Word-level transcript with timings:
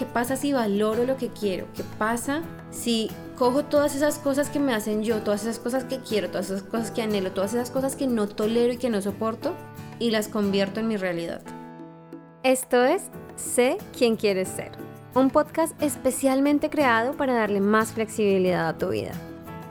¿Qué 0.00 0.06
pasa 0.06 0.34
si 0.34 0.54
valoro 0.54 1.04
lo 1.04 1.18
que 1.18 1.28
quiero? 1.28 1.66
¿Qué 1.76 1.84
pasa 1.98 2.40
si 2.70 3.10
cojo 3.36 3.66
todas 3.66 3.94
esas 3.94 4.18
cosas 4.18 4.48
que 4.48 4.58
me 4.58 4.72
hacen 4.72 5.02
yo, 5.02 5.18
todas 5.18 5.42
esas 5.42 5.58
cosas 5.58 5.84
que 5.84 5.98
quiero, 5.98 6.30
todas 6.30 6.48
esas 6.48 6.62
cosas 6.62 6.90
que 6.90 7.02
anhelo, 7.02 7.32
todas 7.32 7.52
esas 7.52 7.70
cosas 7.70 7.96
que 7.96 8.06
no 8.06 8.26
tolero 8.26 8.72
y 8.72 8.78
que 8.78 8.88
no 8.88 9.02
soporto 9.02 9.52
y 9.98 10.10
las 10.10 10.28
convierto 10.28 10.80
en 10.80 10.88
mi 10.88 10.96
realidad? 10.96 11.42
Esto 12.42 12.82
es 12.82 13.10
Sé 13.36 13.76
quién 13.94 14.16
quieres 14.16 14.48
ser, 14.48 14.72
un 15.14 15.28
podcast 15.28 15.74
especialmente 15.82 16.70
creado 16.70 17.12
para 17.12 17.34
darle 17.34 17.60
más 17.60 17.92
flexibilidad 17.92 18.68
a 18.68 18.78
tu 18.78 18.88
vida. 18.88 19.12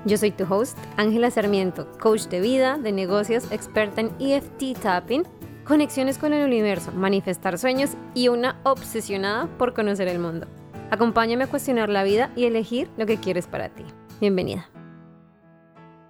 Yo 0.05 0.15
soy 0.15 0.29
tu 0.29 0.43
host, 0.43 0.77
Ángela 0.95 1.31
Sarmiento, 1.31 1.91
coach 1.99 2.25
de 2.25 2.39
vida, 2.39 2.77
de 2.77 2.91
negocios, 2.91 3.51
experta 3.51 4.01
en 4.01 4.11
EFT 4.19 4.79
tapping, 4.79 5.23
conexiones 5.69 6.17
con 6.17 6.33
el 6.33 6.43
universo, 6.43 6.91
manifestar 6.93 7.59
sueños 7.59 7.91
y 8.15 8.27
una 8.27 8.59
obsesionada 8.63 9.45
por 9.59 9.75
conocer 9.75 10.07
el 10.07 10.17
mundo. 10.17 10.47
Acompáñame 10.89 11.43
a 11.43 11.47
cuestionar 11.47 11.89
la 11.89 12.03
vida 12.03 12.33
y 12.35 12.45
elegir 12.45 12.89
lo 12.97 13.05
que 13.05 13.19
quieres 13.19 13.45
para 13.45 13.69
ti. 13.69 13.83
Bienvenida. 14.19 14.67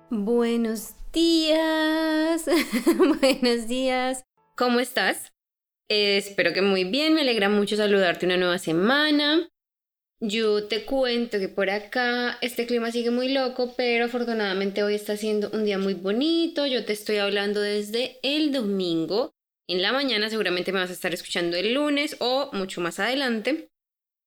Buenos 0.10 0.94
días. 1.12 2.46
Buenos 2.98 3.68
días. 3.68 4.24
¿Cómo 4.56 4.80
estás? 4.80 5.34
Eh, 5.90 6.16
espero 6.16 6.54
que 6.54 6.62
muy 6.62 6.86
bien. 6.86 7.14
Me 7.14 7.22
alegra 7.22 7.50
mucho 7.50 7.76
saludarte 7.76 8.26
una 8.26 8.38
nueva 8.38 8.60
semana. 8.60 9.50
Yo 10.22 10.70
te 10.70 10.86
cuento 10.86 11.38
que 11.38 11.50
por 11.50 11.70
acá 11.70 12.38
este 12.40 12.66
clima 12.66 12.92
sigue 12.92 13.12
muy 13.12 13.28
loco, 13.28 13.74
pero 13.76 14.06
afortunadamente 14.06 14.84
hoy 14.84 14.96
está 14.96 15.18
siendo 15.18 15.50
un 15.52 15.66
día 15.66 15.78
muy 15.78 15.96
bonito. 15.96 16.66
Yo 16.66 16.86
te 16.86 16.94
estoy 16.94 17.18
hablando 17.18 17.60
desde 17.60 18.20
el 18.24 18.54
domingo. 18.54 19.34
En 19.70 19.84
la 19.84 19.94
mañana 19.94 20.32
seguramente 20.32 20.72
me 20.72 20.80
vas 20.80 20.90
a 20.90 20.94
estar 20.94 21.14
escuchando 21.14 21.56
el 21.56 21.76
lunes 21.76 22.16
o 22.20 22.50
mucho 22.54 22.82
más 22.82 23.00
adelante. 23.00 23.70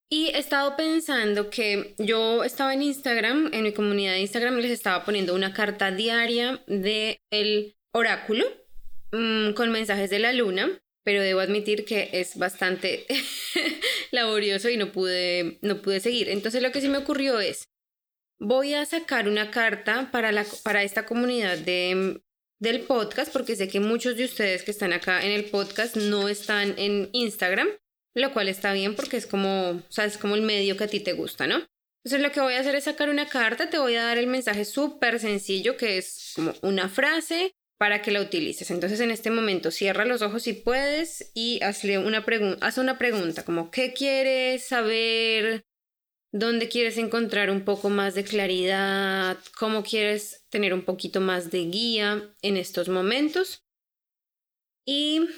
Y 0.09 0.27
he 0.27 0.37
estado 0.37 0.77
pensando 0.77 1.49
que 1.49 1.95
yo 1.97 2.45
estaba 2.45 2.73
en 2.73 2.81
Instagram, 2.81 3.49
en 3.51 3.63
mi 3.63 3.73
comunidad 3.73 4.13
de 4.13 4.21
Instagram, 4.21 4.55
les 4.59 4.71
estaba 4.71 5.03
poniendo 5.03 5.35
una 5.35 5.53
carta 5.53 5.91
diaria 5.91 6.63
de 6.67 7.19
el 7.29 7.75
oráculo 7.91 8.45
mm, 9.11 9.51
con 9.51 9.69
mensajes 9.69 10.09
de 10.09 10.19
la 10.19 10.31
luna, 10.31 10.81
pero 11.03 11.21
debo 11.21 11.41
admitir 11.41 11.83
que 11.83 12.09
es 12.13 12.37
bastante 12.37 13.05
laborioso 14.11 14.69
y 14.69 14.77
no 14.77 14.93
pude, 14.93 15.59
no 15.61 15.81
pude 15.81 15.99
seguir. 15.99 16.29
Entonces 16.29 16.61
lo 16.61 16.71
que 16.71 16.79
sí 16.79 16.87
me 16.87 16.99
ocurrió 16.99 17.41
es, 17.41 17.67
voy 18.39 18.75
a 18.75 18.85
sacar 18.85 19.27
una 19.27 19.51
carta 19.51 20.09
para, 20.09 20.31
la, 20.31 20.45
para 20.63 20.83
esta 20.83 21.05
comunidad 21.05 21.57
de, 21.57 22.21
del 22.63 22.81
podcast, 22.81 23.31
porque 23.31 23.55
sé 23.55 23.67
que 23.67 23.79
muchos 23.79 24.17
de 24.17 24.25
ustedes 24.25 24.63
que 24.63 24.71
están 24.71 24.93
acá 24.93 25.23
en 25.23 25.31
el 25.31 25.45
podcast 25.45 25.95
no 25.95 26.27
están 26.27 26.73
en 26.77 27.09
Instagram 27.13 27.67
lo 28.15 28.33
cual 28.33 28.47
está 28.47 28.73
bien 28.73 28.95
porque 28.95 29.17
es 29.17 29.25
como, 29.25 29.71
o 29.71 29.91
sea, 29.91 30.05
es 30.05 30.17
como 30.17 30.35
el 30.35 30.41
medio 30.41 30.77
que 30.77 30.83
a 30.83 30.87
ti 30.87 30.99
te 30.99 31.13
gusta, 31.13 31.47
¿no? 31.47 31.65
Entonces 32.03 32.21
lo 32.21 32.31
que 32.31 32.41
voy 32.41 32.53
a 32.53 32.59
hacer 32.59 32.75
es 32.75 32.83
sacar 32.83 33.09
una 33.09 33.27
carta, 33.27 33.69
te 33.69 33.77
voy 33.77 33.95
a 33.95 34.03
dar 34.03 34.17
el 34.17 34.27
mensaje 34.27 34.65
súper 34.65 35.19
sencillo 35.19 35.77
que 35.77 35.97
es 35.97 36.33
como 36.35 36.53
una 36.61 36.89
frase 36.89 37.55
para 37.77 38.01
que 38.01 38.11
la 38.11 38.21
utilices. 38.21 38.69
Entonces 38.71 38.99
en 38.99 39.09
este 39.09 39.31
momento 39.31 39.71
cierra 39.71 40.05
los 40.05 40.21
ojos 40.21 40.43
si 40.43 40.53
puedes 40.53 41.31
y 41.33 41.63
hazle 41.63 41.97
una 41.97 42.25
pregunta, 42.25 42.65
haz 42.65 42.77
una 42.77 42.97
pregunta 42.97 43.45
como 43.45 43.71
¿qué 43.71 43.93
quieres 43.93 44.65
saber? 44.65 45.63
¿Dónde 46.35 46.67
quieres 46.67 46.97
encontrar 46.97 47.51
un 47.51 47.63
poco 47.63 47.91
más 47.91 48.15
de 48.15 48.23
claridad? 48.23 49.37
¿Cómo 49.55 49.83
quieres 49.83 50.43
tener 50.49 50.73
un 50.73 50.83
poquito 50.83 51.21
más 51.21 51.51
de 51.51 51.65
guía 51.65 52.35
en 52.41 52.57
estos 52.57 52.89
momentos? 52.89 53.63
Y 54.83 55.29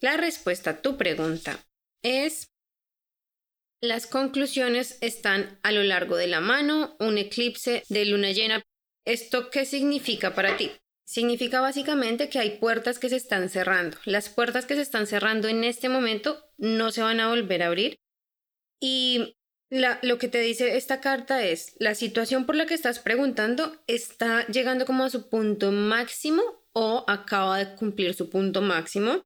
la 0.00 0.16
respuesta 0.16 0.70
a 0.70 0.82
tu 0.82 0.96
pregunta 0.96 1.64
es 2.02 2.52
las 3.80 4.08
conclusiones 4.08 4.98
están 5.00 5.60
a 5.62 5.70
lo 5.70 5.84
largo 5.84 6.16
de 6.16 6.26
la 6.26 6.40
mano, 6.40 6.96
un 6.98 7.18
eclipse 7.18 7.84
de 7.88 8.04
luna 8.06 8.32
llena. 8.32 8.64
¿Esto 9.04 9.48
qué 9.50 9.64
significa 9.64 10.34
para 10.34 10.56
ti? 10.56 10.72
Significa 11.04 11.60
básicamente 11.60 12.28
que 12.28 12.40
hay 12.40 12.58
puertas 12.58 12.98
que 12.98 13.08
se 13.08 13.16
están 13.16 13.48
cerrando. 13.48 13.96
Las 14.04 14.28
puertas 14.28 14.66
que 14.66 14.74
se 14.74 14.82
están 14.82 15.06
cerrando 15.06 15.46
en 15.46 15.62
este 15.62 15.88
momento 15.88 16.50
no 16.58 16.90
se 16.90 17.02
van 17.02 17.20
a 17.20 17.28
volver 17.28 17.62
a 17.62 17.68
abrir. 17.68 18.00
Y 18.80 19.36
lo 20.02 20.18
que 20.18 20.28
te 20.28 20.40
dice 20.40 20.76
esta 20.76 21.00
carta 21.00 21.42
es, 21.44 21.74
la 21.78 21.94
situación 21.94 22.46
por 22.46 22.56
la 22.56 22.66
que 22.66 22.74
estás 22.74 22.98
preguntando 22.98 23.76
está 23.86 24.46
llegando 24.46 24.86
como 24.86 25.04
a 25.04 25.10
su 25.10 25.28
punto 25.28 25.72
máximo 25.72 26.42
o 26.72 27.04
acaba 27.08 27.58
de 27.58 27.74
cumplir 27.76 28.14
su 28.14 28.28
punto 28.30 28.62
máximo 28.62 29.22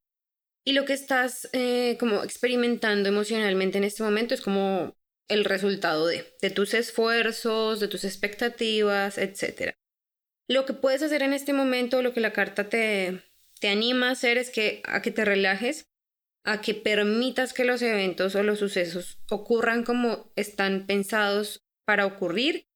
y 0.65 0.73
lo 0.73 0.85
que 0.85 0.93
estás 0.93 1.49
eh, 1.53 1.97
como 1.99 2.23
experimentando 2.23 3.09
emocionalmente 3.09 3.79
en 3.79 3.85
este 3.85 4.03
momento 4.03 4.35
es 4.35 4.41
como 4.41 4.97
el 5.29 5.45
resultado 5.45 6.07
de, 6.07 6.23
tus 6.55 6.75
esfuerzos, 6.75 7.81
de 7.81 7.89
tus 7.89 8.05
expectativas, 8.05 9.17
etc. 9.17 9.75
Lo 10.49 10.67
que 10.67 10.73
puedes 10.73 11.03
hacer 11.03 11.23
en 11.23 11.33
este 11.33 11.53
momento, 11.53 12.03
lo 12.03 12.13
que 12.13 12.21
la 12.21 12.33
carta 12.33 12.69
te, 12.69 13.23
te 13.61 13.69
anima 13.69 14.09
a 14.09 14.13
hacer 14.13 14.39
es 14.39 14.51
que 14.51 14.83
a 14.85 15.03
que 15.03 15.13
te 15.13 15.25
relajes, 15.25 15.87
a 16.45 16.61
que 16.61 16.75
permitas 16.75 17.53
que 17.53 17.65
los 17.65 17.83
eventos 17.83 18.35
o 18.35 18.43
los 18.43 18.59
sucesos 18.59 19.19
ocurran 19.31 19.85
como 19.85 20.33
están 20.37 20.87
pensados 20.87 21.63
para 21.85 22.07
ocurrir. 22.07 22.67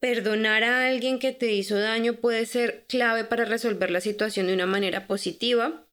Perdonar 0.00 0.62
a 0.62 0.86
alguien 0.86 1.18
que 1.18 1.32
te 1.32 1.52
hizo 1.52 1.78
daño 1.78 2.14
puede 2.14 2.46
ser 2.46 2.86
clave 2.86 3.24
para 3.24 3.44
resolver 3.44 3.90
la 3.90 4.00
situación 4.00 4.46
de 4.46 4.54
una 4.54 4.66
manera 4.66 5.06
positiva 5.08 5.88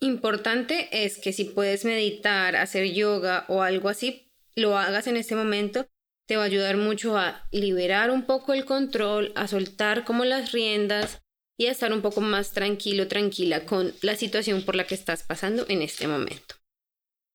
importante 0.00 0.88
es 1.04 1.18
que 1.18 1.32
si 1.32 1.44
puedes 1.44 1.84
meditar, 1.84 2.56
hacer 2.56 2.92
yoga 2.92 3.44
o 3.48 3.62
algo 3.62 3.88
así, 3.88 4.32
lo 4.54 4.76
hagas 4.76 5.06
en 5.06 5.16
este 5.16 5.36
momento. 5.36 5.86
Te 6.26 6.36
va 6.36 6.42
a 6.42 6.46
ayudar 6.46 6.76
mucho 6.76 7.16
a 7.16 7.46
liberar 7.50 8.10
un 8.10 8.24
poco 8.24 8.52
el 8.52 8.64
control, 8.64 9.32
a 9.36 9.46
soltar 9.46 10.04
como 10.04 10.24
las 10.24 10.52
riendas 10.52 11.22
y 11.60 11.66
a 11.66 11.72
estar 11.72 11.92
un 11.92 12.00
poco 12.00 12.22
más 12.22 12.52
tranquilo, 12.52 13.06
tranquila 13.06 13.66
con 13.66 13.92
la 14.00 14.16
situación 14.16 14.62
por 14.62 14.76
la 14.76 14.86
que 14.86 14.94
estás 14.94 15.24
pasando 15.24 15.66
en 15.68 15.82
este 15.82 16.08
momento. 16.08 16.54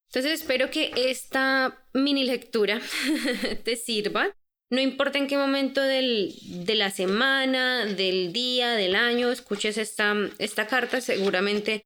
Entonces 0.09 0.41
espero 0.41 0.71
que 0.71 0.91
esta 0.95 1.85
mini 1.93 2.23
lectura 2.23 2.81
te 3.63 3.75
sirva. 3.75 4.35
No 4.71 4.81
importa 4.81 5.19
en 5.19 5.27
qué 5.27 5.37
momento 5.37 5.79
del, 5.79 6.33
de 6.41 6.73
la 6.73 6.89
semana, 6.89 7.85
del 7.85 8.33
día, 8.33 8.71
del 8.71 8.95
año 8.95 9.31
escuches 9.31 9.77
esta, 9.77 10.15
esta 10.39 10.65
carta, 10.65 11.01
seguramente 11.01 11.83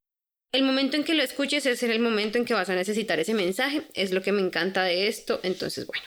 el 0.53 0.63
momento 0.63 0.95
en 0.95 1.03
que 1.03 1.15
lo 1.15 1.23
escuches 1.23 1.65
es 1.65 1.83
el 1.83 1.99
momento 1.99 2.37
en 2.37 2.45
que 2.45 2.53
vas 2.53 2.69
a 2.69 2.75
necesitar 2.75 3.19
ese 3.19 3.33
mensaje, 3.33 3.81
es 3.95 4.13
lo 4.13 4.21
que 4.21 4.31
me 4.31 4.41
encanta 4.41 4.83
de 4.83 5.09
esto, 5.09 5.41
entonces 5.43 5.85
bueno. 5.85 6.05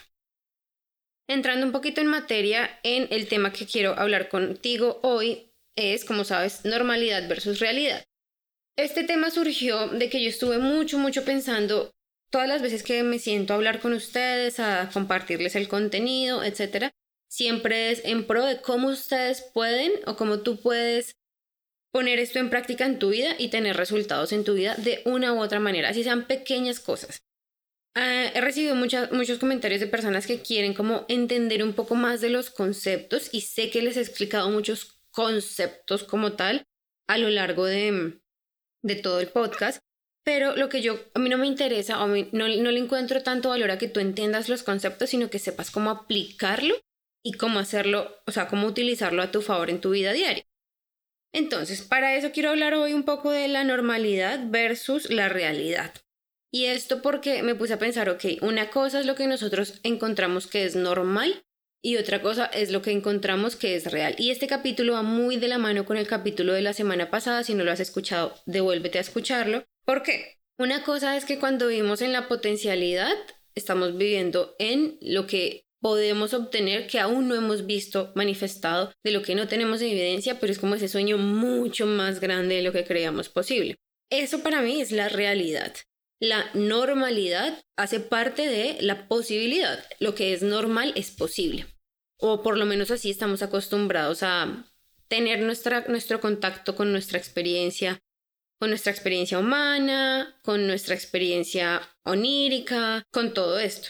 Entrando 1.28 1.66
un 1.66 1.72
poquito 1.72 2.00
en 2.00 2.06
materia, 2.06 2.81
en 2.82 3.06
el 3.10 3.28
tema 3.28 3.53
que 3.53 3.66
quiero 3.66 3.99
hablar 3.99 4.31
contigo 4.31 4.99
hoy 5.03 5.51
es, 5.76 6.04
como 6.04 6.24
sabes, 6.24 6.64
normalidad 6.64 7.28
versus 7.28 7.60
realidad. 7.60 8.04
Este 8.76 9.04
tema 9.04 9.30
surgió 9.30 9.88
de 9.88 10.08
que 10.08 10.22
yo 10.22 10.28
estuve 10.28 10.58
mucho, 10.58 10.98
mucho 10.98 11.24
pensando 11.24 11.90
todas 12.30 12.48
las 12.48 12.62
veces 12.62 12.82
que 12.82 13.02
me 13.02 13.18
siento 13.18 13.52
a 13.52 13.56
hablar 13.56 13.80
con 13.80 13.92
ustedes, 13.92 14.58
a 14.58 14.88
compartirles 14.92 15.54
el 15.54 15.68
contenido, 15.68 16.42
etc. 16.42 16.90
Siempre 17.28 17.90
es 17.90 18.02
en 18.04 18.26
pro 18.26 18.46
de 18.46 18.60
cómo 18.60 18.88
ustedes 18.88 19.42
pueden 19.52 19.92
o 20.06 20.16
cómo 20.16 20.40
tú 20.40 20.58
puedes 20.60 21.16
poner 21.92 22.18
esto 22.18 22.38
en 22.38 22.48
práctica 22.48 22.86
en 22.86 22.98
tu 22.98 23.10
vida 23.10 23.34
y 23.38 23.48
tener 23.48 23.76
resultados 23.76 24.32
en 24.32 24.44
tu 24.44 24.54
vida 24.54 24.74
de 24.76 25.02
una 25.04 25.34
u 25.34 25.40
otra 25.40 25.60
manera, 25.60 25.90
así 25.90 26.02
sean 26.02 26.26
pequeñas 26.26 26.80
cosas. 26.80 27.22
Ah, 27.94 28.30
he 28.34 28.40
recibido 28.40 28.74
muchos 28.74 29.38
comentarios 29.38 29.80
de 29.80 29.86
personas 29.86 30.26
que 30.26 30.40
quieren 30.40 30.72
como 30.72 31.04
entender 31.08 31.62
un 31.62 31.74
poco 31.74 31.94
más 31.94 32.22
de 32.22 32.30
los 32.30 32.48
conceptos 32.48 33.28
y 33.32 33.42
sé 33.42 33.68
que 33.68 33.82
les 33.82 33.98
he 33.98 34.00
explicado 34.00 34.48
muchos 34.50 35.01
conceptos 35.12 36.04
como 36.04 36.32
tal 36.32 36.66
a 37.08 37.18
lo 37.18 37.30
largo 37.30 37.66
de, 37.66 38.20
de 38.82 38.94
todo 38.96 39.20
el 39.20 39.28
podcast, 39.28 39.82
pero 40.24 40.56
lo 40.56 40.68
que 40.68 40.82
yo, 40.82 40.98
a 41.14 41.18
mí 41.18 41.28
no 41.28 41.38
me 41.38 41.46
interesa, 41.46 42.02
o 42.02 42.06
no, 42.08 42.14
no 42.32 42.48
le 42.48 42.78
encuentro 42.78 43.22
tanto 43.22 43.48
valor 43.48 43.70
a 43.70 43.78
que 43.78 43.88
tú 43.88 44.00
entiendas 44.00 44.48
los 44.48 44.62
conceptos, 44.62 45.10
sino 45.10 45.31
que 45.31 45.38
sepas 45.38 45.70
cómo 45.70 45.90
aplicarlo 45.90 46.75
y 47.25 47.32
cómo 47.32 47.58
hacerlo, 47.58 48.22
o 48.26 48.32
sea, 48.32 48.48
cómo 48.48 48.66
utilizarlo 48.66 49.22
a 49.22 49.31
tu 49.31 49.42
favor 49.42 49.70
en 49.70 49.81
tu 49.81 49.90
vida 49.90 50.12
diaria. 50.12 50.46
Entonces, 51.34 51.82
para 51.82 52.14
eso 52.14 52.31
quiero 52.31 52.50
hablar 52.50 52.75
hoy 52.75 52.92
un 52.92 53.04
poco 53.04 53.31
de 53.31 53.48
la 53.48 53.64
normalidad 53.64 54.40
versus 54.48 55.10
la 55.10 55.28
realidad. 55.28 55.94
Y 56.52 56.66
esto 56.66 57.00
porque 57.00 57.42
me 57.42 57.54
puse 57.54 57.72
a 57.72 57.78
pensar, 57.78 58.10
ok, 58.10 58.25
una 58.42 58.69
cosa 58.69 59.00
es 59.00 59.06
lo 59.06 59.14
que 59.14 59.26
nosotros 59.26 59.81
encontramos 59.82 60.46
que 60.46 60.64
es 60.64 60.76
normal 60.76 61.44
y 61.82 61.96
otra 61.96 62.23
cosa 62.23 62.46
es 62.46 62.70
lo 62.70 62.81
que 62.81 62.93
encontramos 62.93 63.56
que 63.56 63.75
es 63.75 63.90
real. 63.90 64.14
Y 64.17 64.31
este 64.31 64.46
capítulo 64.46 64.93
va 64.93 65.02
muy 65.02 65.37
de 65.37 65.49
la 65.49 65.58
mano 65.58 65.84
con 65.84 65.96
el 65.96 66.06
capítulo 66.06 66.52
de 66.52 66.62
la 66.62 66.73
semana 66.73 67.11
pasada. 67.11 67.43
Si 67.43 67.55
no 67.55 67.64
lo 67.64 67.73
has 67.73 67.81
escuchado, 67.81 68.34
devuélvete 68.46 68.99
a 68.99 69.02
escucharlo. 69.02 69.64
¿Por 69.84 70.02
qué? 70.02 70.38
Una 70.58 70.84
cosa 70.84 71.17
es 71.17 71.25
que 71.25 71.40
cuando 71.40 71.67
vivimos 71.67 72.00
en 72.00 72.12
la 72.12 72.29
potencialidad, 72.29 73.17
estamos 73.56 73.99
viviendo 73.99 74.55
en 74.61 74.96
lo 75.00 75.26
que 75.26 75.67
podemos 75.81 76.32
obtener 76.32 76.87
que 76.87 77.00
aún 77.00 77.26
no 77.26 77.34
hemos 77.34 77.67
visto 77.67 78.12
manifestado, 78.14 78.93
de 79.02 79.11
lo 79.11 79.23
que 79.23 79.35
no 79.35 79.49
tenemos 79.49 79.82
evidencia, 79.82 80.38
pero 80.38 80.52
es 80.52 80.61
como 80.61 80.76
ese 80.76 80.88
sueño 80.88 81.19
mucho 81.19 81.87
más 81.87 82.20
grande 82.20 82.55
de 82.55 82.62
lo 82.62 82.73
que 82.73 82.85
creíamos 82.85 83.28
posible. 83.28 83.75
Eso 84.08 84.44
para 84.44 84.62
mí 84.62 84.81
es 84.81 84.93
la 84.93 85.08
realidad. 85.08 85.75
La 86.22 86.48
normalidad 86.54 87.64
hace 87.76 87.98
parte 87.98 88.46
de 88.46 88.80
la 88.80 89.08
posibilidad. 89.08 89.84
Lo 89.98 90.14
que 90.14 90.32
es 90.32 90.42
normal 90.44 90.92
es 90.94 91.10
posible. 91.10 91.66
O 92.16 92.44
por 92.44 92.56
lo 92.56 92.64
menos 92.64 92.92
así 92.92 93.10
estamos 93.10 93.42
acostumbrados 93.42 94.22
a 94.22 94.64
tener 95.08 95.40
nuestra, 95.40 95.84
nuestro 95.88 96.20
contacto 96.20 96.76
con 96.76 96.92
nuestra 96.92 97.19
experiencia, 97.19 97.98
con 98.60 98.70
nuestra 98.70 98.92
experiencia 98.92 99.40
humana, 99.40 100.38
con 100.44 100.69
nuestra 100.69 100.94
experiencia 100.94 101.82
onírica, 102.04 103.02
con 103.10 103.34
todo 103.34 103.58
esto. 103.58 103.88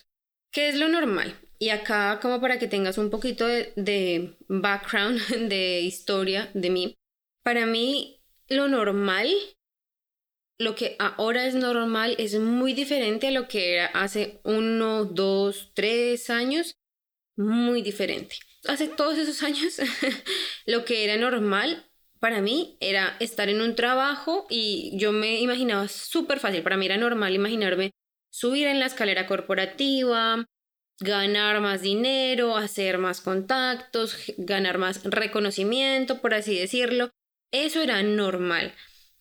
¿Qué 0.50 0.70
es 0.70 0.76
lo 0.76 0.88
normal? 0.88 1.38
Y 1.58 1.68
acá, 1.68 2.18
como 2.22 2.40
para 2.40 2.58
que 2.58 2.66
tengas 2.66 2.96
un 2.96 3.10
poquito 3.10 3.46
de, 3.46 3.74
de 3.76 4.38
background, 4.48 5.20
de 5.50 5.82
historia 5.82 6.50
de 6.54 6.70
mí, 6.70 6.94
para 7.42 7.66
mí 7.66 8.22
lo 8.48 8.68
normal 8.68 9.28
lo 10.62 10.74
que 10.74 10.96
ahora 10.98 11.46
es 11.46 11.54
normal 11.54 12.14
es 12.18 12.38
muy 12.38 12.72
diferente 12.72 13.28
a 13.28 13.30
lo 13.30 13.48
que 13.48 13.74
era 13.74 13.86
hace 13.86 14.40
uno, 14.44 15.04
dos, 15.04 15.72
tres 15.74 16.30
años. 16.30 16.76
Muy 17.36 17.82
diferente. 17.82 18.36
Hace 18.68 18.88
todos 18.88 19.18
esos 19.18 19.42
años, 19.42 19.80
lo 20.66 20.84
que 20.84 21.04
era 21.04 21.16
normal 21.16 21.90
para 22.20 22.40
mí 22.40 22.76
era 22.80 23.16
estar 23.18 23.48
en 23.48 23.60
un 23.60 23.74
trabajo 23.74 24.46
y 24.48 24.96
yo 24.96 25.10
me 25.12 25.40
imaginaba 25.40 25.88
súper 25.88 26.38
fácil. 26.38 26.62
Para 26.62 26.76
mí 26.76 26.86
era 26.86 26.96
normal 26.96 27.34
imaginarme 27.34 27.90
subir 28.30 28.68
en 28.68 28.78
la 28.78 28.86
escalera 28.86 29.26
corporativa, 29.26 30.46
ganar 31.00 31.60
más 31.60 31.82
dinero, 31.82 32.56
hacer 32.56 32.98
más 32.98 33.20
contactos, 33.20 34.16
ganar 34.38 34.78
más 34.78 35.02
reconocimiento, 35.02 36.20
por 36.20 36.34
así 36.34 36.56
decirlo. 36.56 37.10
Eso 37.50 37.82
era 37.82 38.02
normal 38.02 38.72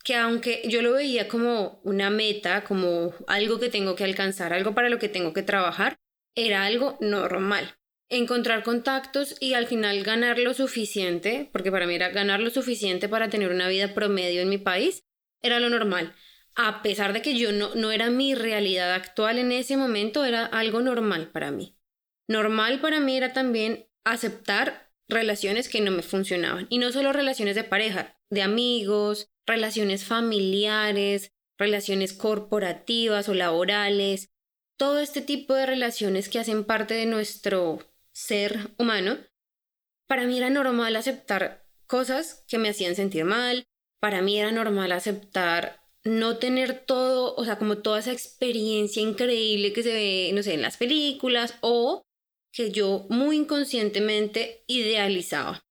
que 0.04 0.16
aunque 0.16 0.62
yo 0.66 0.82
lo 0.82 0.94
veía 0.94 1.28
como 1.28 1.82
una 1.84 2.10
meta, 2.10 2.64
como 2.64 3.14
algo 3.28 3.60
que 3.60 3.70
tengo 3.70 3.96
que 3.96 4.04
alcanzar, 4.04 4.54
algo 4.54 4.74
para 4.74 4.90
lo 4.90 5.00
que 5.00 5.10
tengo 5.10 5.34
que 5.34 5.44
trabajar, 5.44 6.00
era 6.36 6.64
algo 6.66 6.98
normal. 7.02 7.76
Encontrar 8.10 8.64
contactos 8.64 9.36
y 9.40 9.54
al 9.54 9.68
final 9.68 10.04
ganar 10.04 10.38
lo 10.40 10.54
suficiente, 10.54 11.50
porque 11.52 11.72
para 11.72 11.88
mí 11.88 11.96
era 11.96 12.10
ganar 12.10 12.40
lo 12.40 12.50
suficiente 12.50 13.08
para 13.08 13.30
tener 13.30 13.52
una 13.52 13.68
vida 13.68 13.94
promedio 13.94 14.42
en 14.42 14.50
mi 14.50 14.58
país, 14.58 15.06
era 15.42 15.60
lo 15.60 15.70
normal. 15.70 16.14
A 16.56 16.82
pesar 16.82 17.14
de 17.14 17.22
que 17.22 17.38
yo 17.38 17.52
no, 17.52 17.74
no 17.76 17.92
era 17.92 18.10
mi 18.10 18.36
realidad 18.36 18.94
actual 18.94 19.40
en 19.40 19.52
ese 19.52 19.78
momento, 19.78 20.26
era 20.26 20.46
algo 20.46 20.82
normal 20.82 21.32
para 21.32 21.52
mí. 21.52 21.78
Normal 22.28 22.82
para 22.82 23.00
mí 23.00 23.16
era 23.16 23.34
también 23.34 23.88
aceptar 24.04 24.92
relaciones 25.08 25.70
que 25.70 25.82
no 25.82 25.92
me 25.92 26.02
funcionaban. 26.02 26.68
Y 26.70 26.80
no 26.80 26.92
solo 26.92 27.14
relaciones 27.14 27.56
de 27.56 27.64
pareja, 27.64 28.18
de 28.30 28.42
amigos, 28.42 29.31
relaciones 29.46 30.06
familiares, 30.06 31.32
relaciones 31.58 32.14
corporativas 32.14 33.30
o 33.30 33.34
laborales, 33.34 34.30
todo 34.78 35.00
este 35.00 35.22
tipo 35.22 35.54
de 35.54 35.66
relaciones 35.66 36.30
que 36.30 36.40
hacen 36.40 36.64
parte 36.64 36.94
de 36.94 37.06
nuestro 37.06 37.80
ser 38.12 38.72
humano, 38.78 39.18
para 40.08 40.26
mí 40.26 40.38
era 40.38 40.50
normal 40.50 40.96
aceptar 40.96 41.66
cosas 41.86 42.44
que 42.48 42.58
me 42.58 42.70
hacían 42.70 42.96
sentir 42.96 43.26
mal, 43.26 43.66
para 44.00 44.22
mí 44.22 44.40
era 44.40 44.52
normal 44.52 44.92
aceptar 44.92 45.82
no 46.04 46.38
tener 46.38 46.84
todo, 46.86 47.36
o 47.36 47.46
sea, 47.46 47.58
como 47.58 47.78
toda 47.78 48.00
esa 48.00 48.12
experiencia 48.12 49.02
increíble 49.02 49.72
que 49.72 49.84
se 49.84 49.94
ve, 49.94 50.32
no 50.34 50.42
sé, 50.42 50.56
en 50.56 50.64
las 50.64 50.78
películas 50.78 51.56
o 51.62 52.02
que 52.52 52.72
yo 52.72 53.06
muy 53.10 53.38
inconscientemente 53.38 54.64
idealizaba. 54.68 55.64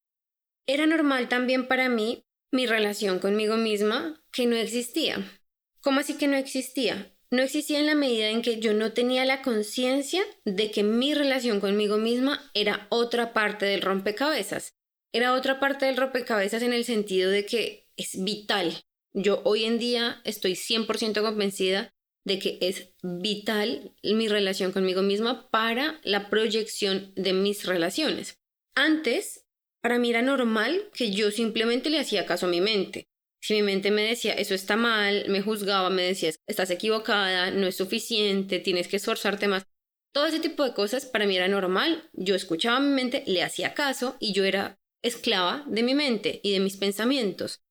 Era 0.65 0.85
normal 0.85 1.27
también 1.27 1.67
para 1.67 1.89
mí 1.89 2.23
mi 2.51 2.65
relación 2.65 3.19
conmigo 3.19 3.57
misma 3.57 4.23
que 4.31 4.45
no 4.45 4.55
existía. 4.55 5.41
¿Cómo 5.81 6.01
así 6.01 6.17
que 6.17 6.27
no 6.27 6.37
existía? 6.37 7.15
No 7.31 7.41
existía 7.41 7.79
en 7.79 7.85
la 7.85 7.95
medida 7.95 8.29
en 8.29 8.41
que 8.41 8.59
yo 8.59 8.73
no 8.73 8.91
tenía 8.91 9.25
la 9.25 9.41
conciencia 9.41 10.21
de 10.43 10.69
que 10.69 10.83
mi 10.83 11.13
relación 11.13 11.61
conmigo 11.61 11.97
misma 11.97 12.51
era 12.53 12.87
otra 12.89 13.33
parte 13.33 13.65
del 13.65 13.81
rompecabezas. 13.81 14.75
Era 15.13 15.33
otra 15.33 15.59
parte 15.59 15.85
del 15.85 15.97
rompecabezas 15.97 16.61
en 16.61 16.73
el 16.73 16.83
sentido 16.83 17.31
de 17.31 17.45
que 17.45 17.89
es 17.95 18.21
vital. 18.21 18.83
Yo 19.13 19.41
hoy 19.45 19.63
en 19.63 19.79
día 19.79 20.21
estoy 20.25 20.53
100% 20.53 21.21
convencida 21.21 21.93
de 22.25 22.37
que 22.37 22.57
es 22.61 22.89
vital 23.01 23.95
mi 24.03 24.27
relación 24.27 24.71
conmigo 24.71 25.01
misma 25.01 25.49
para 25.49 25.99
la 26.03 26.29
proyección 26.29 27.13
de 27.15 27.33
mis 27.33 27.65
relaciones. 27.65 28.39
Antes 28.75 29.40
para 29.81 29.97
mí 29.99 30.11
era 30.11 30.21
normal 30.21 30.89
que 30.93 31.11
yo 31.11 31.31
simplemente 31.31 31.89
le 31.89 31.99
hacía 31.99 32.25
caso 32.25 32.45
a 32.45 32.49
mi 32.49 32.61
mente. 32.61 33.07
Si 33.41 33.55
mi 33.55 33.63
mente 33.63 33.89
me 33.89 34.03
decía, 34.03 34.33
eso 34.33 34.53
está 34.53 34.77
mal, 34.77 35.25
me 35.27 35.41
juzgaba, 35.41 35.89
me 35.89 36.03
decía, 36.03 36.31
estás 36.45 36.69
equivocada, 36.69 37.49
no 37.49 37.65
es 37.65 37.75
suficiente, 37.75 38.59
tienes 38.59 38.87
que 38.87 38.97
esforzarte 38.97 39.47
más. 39.47 39.65
Todo 40.13 40.27
ese 40.27 40.39
tipo 40.39 40.63
de 40.63 40.73
cosas 40.73 41.05
para 41.05 41.25
mí 41.25 41.35
era 41.35 41.47
normal. 41.47 42.09
Yo 42.13 42.35
escuchaba 42.35 42.77
a 42.77 42.81
mi 42.81 42.93
mente, 42.93 43.23
le 43.25 43.41
hacía 43.41 43.73
caso 43.73 44.15
y 44.19 44.33
yo 44.33 44.43
era 44.43 44.79
esclava 45.01 45.63
de 45.67 45.81
mi 45.81 45.95
mente 45.95 46.39
y 46.43 46.51
de 46.51 46.59
mis 46.59 46.77
pensamientos. 46.77 47.61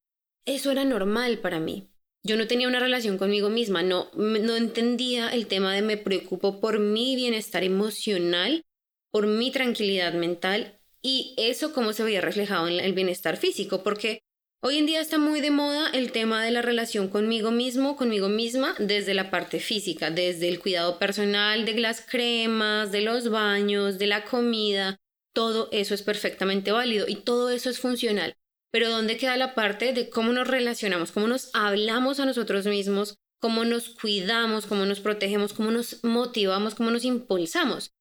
Eso 0.45 0.73
era 0.73 0.85
normal 0.85 1.39
para 1.39 1.61
mí. 1.61 1.93
Yo 2.25 2.37
no 2.37 2.49
tenía 2.49 2.67
una 2.67 2.81
relación 2.81 3.17
conmigo 3.17 3.49
misma, 3.49 3.83
no, 3.83 4.11
no 4.15 4.57
entendía 4.57 5.29
el 5.29 5.47
tema 5.47 5.73
de 5.75 5.83
me 5.83 5.97
preocupo 5.97 6.61
por 6.61 6.81
mi 6.81 7.15
bienestar 7.15 7.63
emocional, 7.63 8.65
por 9.11 9.27
mi 9.27 9.53
tranquilidad 9.53 10.15
mental 10.15 10.80
y 11.03 11.35
eso 11.37 11.73
cómo 11.73 11.93
se 11.93 12.05
veía 12.05 12.21
reflejado 12.21 12.69
en 12.69 12.81
el 12.81 12.93
bienestar 12.93 13.37
físico, 13.37 13.83
porque 13.83 14.23
hoy 14.63 14.79
en 14.79 14.87
día 14.87 15.01
está 15.01 15.19
muy 15.19 15.41
de 15.41 15.51
moda 15.51 15.91
el 15.93 16.13
tema 16.13 16.45
de 16.45 16.51
la 16.51 16.63
relación 16.63 17.09
conmigo 17.09 17.51
mismo, 17.51 17.97
conmigo 17.97 18.29
misma, 18.29 18.75
desde 18.79 19.15
la 19.15 19.31
parte 19.31 19.61
física, 19.61 20.11
desde 20.11 20.49
el 20.49 20.61
cuidado 20.61 20.99
personal, 20.99 21.65
de 21.65 21.75
las 21.75 22.01
cremas, 22.03 22.93
de 22.93 23.01
los 23.01 23.31
baños, 23.31 23.99
de 23.99 24.07
la 24.07 24.25
comida, 24.25 24.99
todo 25.33 25.69
eso 25.73 25.95
es 25.95 26.03
perfectamente 26.03 26.73
válido 26.73 27.07
y 27.09 27.17
todo 27.17 27.51
eso 27.51 27.71
es 27.71 27.79
funcional. 27.79 28.37
Pero 28.73 28.89
¿dónde 28.89 29.17
queda 29.17 29.37
la 29.37 29.55
parte 29.55 29.93
de 29.93 30.11
cómo 30.11 30.33
nos 30.33 30.47
relacionamos, 30.47 31.13
cómo 31.13 31.27
nos 31.27 31.51
hablamos 31.55 32.21
a 32.21 32.27
nosotros 32.27 32.67
mismos, 32.67 33.17
cómo 33.41 33.65
nos 33.65 33.89
cuidamos, 33.89 34.67
cómo 34.67 34.87
nos 34.87 35.01
protegemos, 35.01 35.53
cómo 35.53 35.71
nos 35.71 36.05
motivamos, 36.05 36.75
cómo 36.75 36.91
nos 36.91 37.05
impulsamos? 37.05 37.93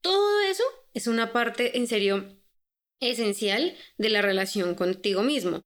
Todo 0.00 0.40
eso 0.40 0.64
es 0.94 1.06
una 1.06 1.32
parte 1.32 1.76
en 1.76 1.86
serio 1.86 2.36
esencial 3.00 3.76
de 3.98 4.10
la 4.10 4.22
relación 4.22 4.74
contigo 4.74 5.22
mismo. 5.22 5.62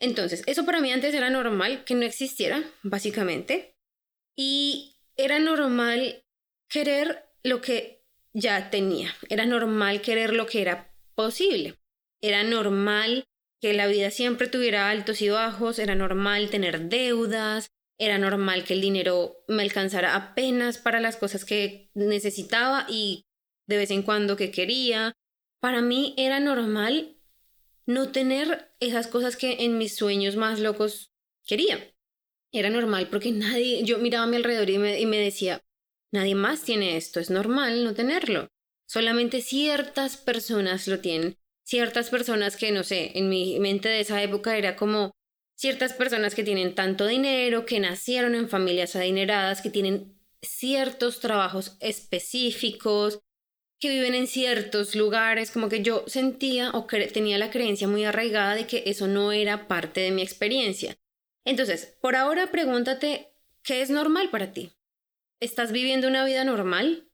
Entonces, 0.00 0.42
eso 0.46 0.64
para 0.64 0.80
mí 0.80 0.92
antes 0.92 1.14
era 1.14 1.30
normal 1.30 1.84
que 1.84 1.94
no 1.94 2.06
existiera, 2.06 2.64
básicamente, 2.82 3.76
y 4.36 4.96
era 5.16 5.38
normal 5.38 6.24
querer 6.68 7.26
lo 7.42 7.60
que 7.60 8.02
ya 8.32 8.70
tenía, 8.70 9.14
era 9.28 9.44
normal 9.44 10.00
querer 10.00 10.32
lo 10.32 10.46
que 10.46 10.62
era 10.62 10.94
posible, 11.14 11.78
era 12.22 12.44
normal 12.44 13.24
que 13.60 13.74
la 13.74 13.86
vida 13.86 14.10
siempre 14.10 14.48
tuviera 14.48 14.88
altos 14.88 15.20
y 15.20 15.28
bajos, 15.28 15.78
era 15.78 15.94
normal 15.94 16.48
tener 16.48 16.88
deudas, 16.88 17.68
era 17.98 18.16
normal 18.16 18.64
que 18.64 18.72
el 18.72 18.80
dinero 18.80 19.44
me 19.46 19.62
alcanzara 19.62 20.16
apenas 20.16 20.78
para 20.78 21.00
las 21.00 21.18
cosas 21.18 21.44
que 21.44 21.90
necesitaba 21.92 22.86
y 22.88 23.26
de 23.66 23.76
vez 23.76 23.90
en 23.90 24.02
cuando 24.02 24.36
que 24.36 24.50
quería, 24.50 25.12
para 25.60 25.82
mí 25.82 26.14
era 26.16 26.40
normal 26.40 27.16
no 27.86 28.12
tener 28.12 28.72
esas 28.80 29.06
cosas 29.06 29.36
que 29.36 29.64
en 29.64 29.78
mis 29.78 29.94
sueños 29.94 30.36
más 30.36 30.60
locos 30.60 31.12
quería. 31.46 31.94
Era 32.52 32.70
normal 32.70 33.08
porque 33.08 33.30
nadie, 33.32 33.84
yo 33.84 33.98
miraba 33.98 34.24
a 34.24 34.28
mi 34.28 34.36
alrededor 34.36 34.70
y 34.70 34.78
me, 34.78 35.00
y 35.00 35.06
me 35.06 35.18
decía, 35.18 35.62
nadie 36.12 36.34
más 36.34 36.62
tiene 36.62 36.96
esto, 36.96 37.20
es 37.20 37.30
normal 37.30 37.84
no 37.84 37.94
tenerlo. 37.94 38.48
Solamente 38.86 39.40
ciertas 39.40 40.16
personas 40.16 40.88
lo 40.88 41.00
tienen. 41.00 41.36
Ciertas 41.62 42.10
personas 42.10 42.56
que, 42.56 42.72
no 42.72 42.82
sé, 42.82 43.12
en 43.16 43.28
mi 43.28 43.60
mente 43.60 43.88
de 43.88 44.00
esa 44.00 44.20
época 44.22 44.56
era 44.56 44.74
como 44.74 45.12
ciertas 45.54 45.92
personas 45.92 46.34
que 46.34 46.42
tienen 46.42 46.74
tanto 46.74 47.06
dinero, 47.06 47.66
que 47.66 47.78
nacieron 47.78 48.34
en 48.34 48.48
familias 48.48 48.96
adineradas, 48.96 49.60
que 49.60 49.70
tienen 49.70 50.18
ciertos 50.42 51.20
trabajos 51.20 51.76
específicos, 51.80 53.20
que 53.80 53.88
viven 53.88 54.14
en 54.14 54.26
ciertos 54.26 54.94
lugares, 54.94 55.50
como 55.50 55.68
que 55.68 55.82
yo 55.82 56.04
sentía 56.06 56.70
o 56.72 56.86
tenía 56.86 57.38
la 57.38 57.50
creencia 57.50 57.88
muy 57.88 58.04
arraigada 58.04 58.54
de 58.54 58.66
que 58.66 58.84
eso 58.86 59.08
no 59.08 59.32
era 59.32 59.68
parte 59.68 60.00
de 60.00 60.10
mi 60.10 60.22
experiencia. 60.22 60.98
Entonces, 61.46 61.96
por 62.02 62.14
ahora 62.14 62.50
pregúntate, 62.50 63.32
¿qué 63.62 63.80
es 63.80 63.88
normal 63.88 64.28
para 64.30 64.52
ti? 64.52 64.72
¿Estás 65.40 65.72
viviendo 65.72 66.08
una 66.08 66.24
vida 66.26 66.44
normal? 66.44 67.08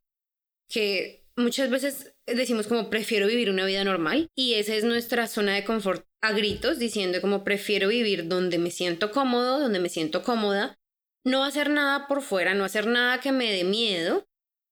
Que 0.69 1.25
muchas 1.37 1.71
veces 1.71 2.15
decimos 2.27 2.67
como 2.67 2.91
prefiero 2.91 3.29
vivir 3.29 3.49
una 3.49 3.65
vida 3.65 3.85
normal 3.85 4.31
y 4.35 4.55
esa 4.55 4.75
es 4.75 4.83
nuestra 4.83 5.29
zona 5.29 5.55
de 5.55 5.65
confort 5.65 6.05
a 6.21 6.33
gritos 6.33 6.81
diciendo 6.81 7.21
como 7.21 7.45
prefiero 7.45 7.89
vivir 7.89 8.27
donde 8.27 8.59
me 8.59 8.73
siento 8.73 9.13
cómodo, 9.13 9.61
donde 9.61 9.79
me 9.79 9.89
siento 9.89 10.25
cómoda, 10.25 10.81
no 11.25 11.45
hacer 11.45 11.71
nada 11.71 12.09
por 12.09 12.23
fuera, 12.23 12.55
no 12.55 12.65
hacer 12.65 12.89
nada 12.89 13.21
que 13.21 13.31
me 13.31 13.53
dé 13.53 13.63
miedo 13.63 14.27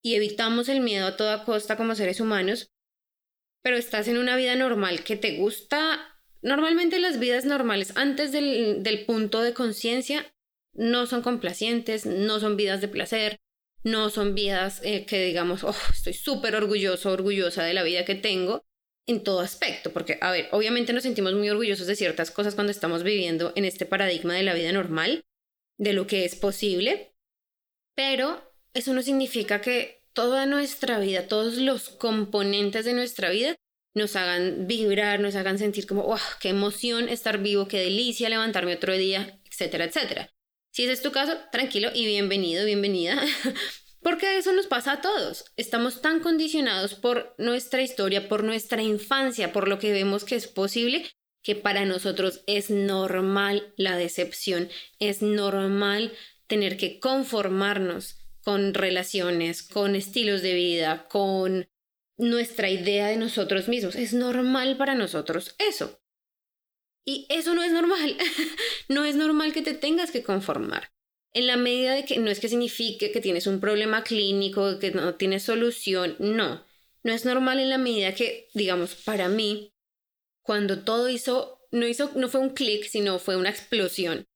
y 0.04 0.14
evitamos 0.14 0.68
el 0.68 0.80
miedo 0.80 1.06
a 1.06 1.16
toda 1.16 1.44
costa 1.44 1.76
como 1.76 1.94
seres 1.94 2.20
humanos, 2.20 2.70
pero 3.62 3.76
estás 3.76 4.06
en 4.06 4.18
una 4.18 4.36
vida 4.36 4.54
normal 4.54 5.02
que 5.02 5.16
te 5.16 5.38
gusta. 5.38 6.20
Normalmente 6.42 6.98
las 6.98 7.18
vidas 7.18 7.46
normales 7.46 7.96
antes 7.96 8.30
del, 8.30 8.82
del 8.82 9.06
punto 9.06 9.40
de 9.40 9.54
conciencia 9.54 10.30
no 10.74 11.06
son 11.06 11.22
complacientes, 11.22 12.04
no 12.04 12.38
son 12.38 12.58
vidas 12.58 12.82
de 12.82 12.88
placer, 12.88 13.40
no 13.82 14.10
son 14.10 14.34
vidas 14.34 14.82
eh, 14.84 15.06
que 15.06 15.24
digamos, 15.24 15.64
oh, 15.64 15.74
estoy 15.90 16.12
súper 16.12 16.54
orgulloso, 16.54 17.10
orgullosa 17.10 17.64
de 17.64 17.72
la 17.72 17.82
vida 17.82 18.04
que 18.04 18.14
tengo 18.14 18.62
en 19.06 19.22
todo 19.22 19.40
aspecto, 19.40 19.92
porque, 19.92 20.18
a 20.20 20.30
ver, 20.30 20.48
obviamente 20.52 20.92
nos 20.92 21.02
sentimos 21.02 21.32
muy 21.34 21.48
orgullosos 21.48 21.86
de 21.86 21.96
ciertas 21.96 22.30
cosas 22.30 22.54
cuando 22.54 22.70
estamos 22.70 23.02
viviendo 23.02 23.52
en 23.54 23.64
este 23.64 23.86
paradigma 23.86 24.34
de 24.34 24.42
la 24.42 24.54
vida 24.54 24.72
normal, 24.72 25.24
de 25.78 25.92
lo 25.94 26.06
que 26.06 26.24
es 26.24 26.36
posible, 26.36 27.14
pero 27.94 28.53
eso 28.74 28.92
no 28.92 29.02
significa 29.02 29.60
que 29.60 30.02
toda 30.12 30.46
nuestra 30.46 30.98
vida, 30.98 31.28
todos 31.28 31.56
los 31.56 31.88
componentes 31.88 32.84
de 32.84 32.92
nuestra 32.92 33.30
vida 33.30 33.56
nos 33.94 34.16
hagan 34.16 34.66
vibrar, 34.66 35.20
nos 35.20 35.36
hagan 35.36 35.58
sentir 35.58 35.86
como, 35.86 36.02
wow, 36.02 36.18
qué 36.40 36.48
emoción 36.48 37.08
estar 37.08 37.38
vivo, 37.38 37.68
qué 37.68 37.78
delicia 37.78 38.28
levantarme 38.28 38.74
otro 38.74 38.92
día, 38.94 39.40
etcétera, 39.48 39.84
etcétera. 39.84 40.30
Si 40.72 40.82
ese 40.82 40.92
es 40.92 41.02
tu 41.02 41.12
caso, 41.12 41.38
tranquilo 41.52 41.90
y 41.94 42.04
bienvenido, 42.04 42.64
bienvenida, 42.64 43.22
porque 44.02 44.36
eso 44.36 44.52
nos 44.52 44.66
pasa 44.66 44.92
a 44.92 45.00
todos. 45.00 45.44
Estamos 45.56 46.02
tan 46.02 46.18
condicionados 46.18 46.94
por 46.94 47.34
nuestra 47.38 47.82
historia, 47.82 48.28
por 48.28 48.42
nuestra 48.42 48.82
infancia, 48.82 49.52
por 49.52 49.68
lo 49.68 49.78
que 49.78 49.92
vemos 49.92 50.24
que 50.24 50.34
es 50.34 50.48
posible, 50.48 51.08
que 51.42 51.54
para 51.54 51.84
nosotros 51.84 52.42
es 52.48 52.70
normal 52.70 53.72
la 53.76 53.96
decepción, 53.96 54.68
es 54.98 55.22
normal 55.22 56.12
tener 56.48 56.76
que 56.76 56.98
conformarnos 56.98 58.23
con 58.44 58.74
relaciones, 58.74 59.62
con 59.62 59.96
estilos 59.96 60.42
de 60.42 60.54
vida, 60.54 61.08
con 61.08 61.68
nuestra 62.16 62.70
idea 62.70 63.08
de 63.08 63.16
nosotros 63.16 63.68
mismos. 63.68 63.96
Es 63.96 64.12
normal 64.12 64.76
para 64.76 64.94
nosotros 64.94 65.56
eso. 65.58 66.00
Y 67.04 67.26
eso 67.28 67.54
no 67.54 67.62
es 67.62 67.72
normal. 67.72 68.16
no 68.88 69.04
es 69.04 69.16
normal 69.16 69.52
que 69.52 69.62
te 69.62 69.74
tengas 69.74 70.10
que 70.10 70.22
conformar. 70.22 70.92
En 71.32 71.46
la 71.46 71.56
medida 71.56 71.94
de 71.94 72.04
que 72.04 72.18
no 72.18 72.30
es 72.30 72.38
que 72.38 72.48
signifique 72.48 73.10
que 73.10 73.20
tienes 73.20 73.46
un 73.46 73.60
problema 73.60 74.04
clínico, 74.04 74.78
que 74.78 74.92
no 74.92 75.14
tienes 75.16 75.42
solución, 75.42 76.16
no. 76.20 76.64
No 77.02 77.12
es 77.12 77.24
normal 77.24 77.58
en 77.58 77.70
la 77.70 77.78
medida 77.78 78.14
que, 78.14 78.48
digamos, 78.54 78.94
para 78.94 79.28
mí, 79.28 79.74
cuando 80.42 80.84
todo 80.84 81.08
hizo, 81.08 81.66
no 81.72 81.86
hizo, 81.86 82.12
no 82.14 82.28
fue 82.28 82.40
un 82.40 82.50
clic, 82.50 82.84
sino 82.84 83.18
fue 83.18 83.36
una 83.36 83.50
explosión, 83.50 84.26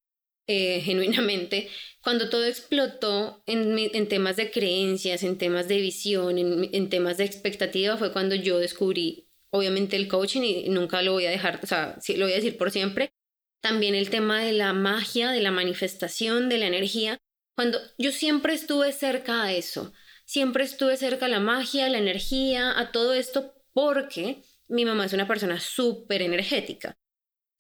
eh, 0.49 0.81
genuinamente, 0.85 1.69
cuando 2.03 2.31
todo 2.31 2.45
explotó 2.45 3.43
en, 3.47 4.09
temas 4.09 4.37
de 4.37 4.51
creencias, 4.51 5.23
en 5.23 5.39
temas 5.39 5.69
de 5.69 5.79
visión, 5.79 6.39
en, 6.39 6.89
temas 6.89 7.19
de 7.19 7.25
expectativa, 7.25 7.97
fue 7.97 8.13
cuando 8.13 8.35
yo 8.35 8.59
descubrí 8.59 9.29
obviamente 9.51 9.97
el 9.97 10.09
coaching 10.09 10.43
y 10.43 10.69
nunca 10.71 11.03
lo 11.03 11.13
voy 11.13 11.27
a 11.27 11.31
dejar, 11.31 11.61
o 11.63 11.67
sea, 11.67 11.99
lo 12.17 12.25
voy 12.25 12.33
a 12.33 12.37
decir 12.37 12.57
por 12.57 12.71
siempre. 12.71 13.13
También 13.61 13.95
el 13.95 14.11
tema 14.11 14.43
de 14.43 14.53
la 14.53 14.73
magia, 14.73 15.31
de 15.31 15.43
la 15.43 15.51
manifestación, 15.51 16.49
de 16.49 16.59
la 16.59 16.67
energía. 16.67 17.19
Cuando 17.57 17.79
yo 17.99 18.13
siempre 18.13 18.55
estuve 18.55 18.93
cerca 18.93 19.43
a 19.43 19.53
eso, 19.53 19.93
siempre 20.25 20.65
estuve 20.65 20.97
cerca 20.97 21.27
a 21.27 21.29
la 21.29 21.41
magia, 21.41 21.87
a 21.87 21.89
la 21.91 21.99
energía, 21.99 22.79
a 22.79 22.93
todo 22.93 23.15
esto, 23.15 23.55
porque 23.73 24.43
mi 24.69 24.85
mamá 24.85 25.07
es 25.07 25.13
una 25.13 25.27
persona 25.27 25.59
súper 25.61 26.23
energética. 26.23 26.97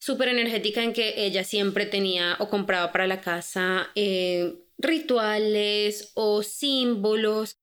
Súper 0.01 0.29
energética 0.29 0.83
en 0.83 0.93
que 0.93 1.27
ella 1.27 1.45
siempre 1.45 1.87
tenía 1.87 2.37
o 2.39 2.49
compraba 2.49 2.93
para 2.93 3.07
la 3.07 3.21
casa 3.21 3.91
eh, 3.95 4.55
rituales 4.79 6.13
o 6.15 6.43
símbolos 6.43 7.57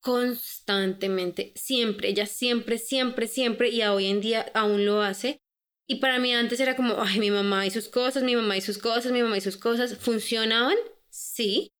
constantemente, 0.00 1.52
siempre, 1.56 2.08
ella 2.08 2.26
siempre, 2.26 2.78
siempre, 2.78 3.26
siempre, 3.26 3.68
y 3.70 3.82
hoy 3.82 4.06
en 4.06 4.20
día 4.20 4.50
aún 4.54 4.86
lo 4.86 5.02
hace. 5.02 5.40
Y 5.86 5.96
para 5.96 6.18
mí 6.18 6.34
antes 6.34 6.60
era 6.60 6.76
como, 6.76 7.02
ay, 7.02 7.18
mi 7.18 7.30
mamá 7.30 7.66
y 7.66 7.70
sus 7.70 7.88
cosas, 7.88 8.22
mi 8.22 8.36
mamá 8.36 8.56
y 8.56 8.60
sus 8.60 8.78
cosas, 8.78 9.10
mi 9.10 9.22
mamá 9.22 9.38
y 9.38 9.40
sus 9.40 9.56
cosas. 9.56 9.96
¿Funcionaban? 9.98 10.76
Sí. 11.08 11.72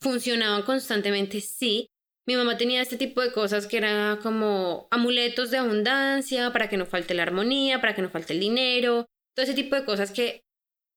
¿Funcionaban 0.00 0.62
constantemente? 0.62 1.40
Sí. 1.40 1.88
Mi 2.26 2.36
mamá 2.36 2.58
tenía 2.58 2.82
este 2.82 2.96
tipo 2.96 3.22
de 3.22 3.32
cosas 3.32 3.66
que 3.66 3.78
eran 3.78 4.18
como 4.18 4.88
amuletos 4.90 5.50
de 5.50 5.58
abundancia, 5.58 6.52
para 6.52 6.68
que 6.68 6.76
no 6.76 6.84
falte 6.84 7.14
la 7.14 7.22
armonía, 7.22 7.80
para 7.80 7.94
que 7.94 8.02
no 8.02 8.10
falte 8.10 8.34
el 8.34 8.40
dinero, 8.40 9.06
todo 9.36 9.44
ese 9.44 9.54
tipo 9.54 9.76
de 9.76 9.84
cosas 9.84 10.10
que 10.10 10.42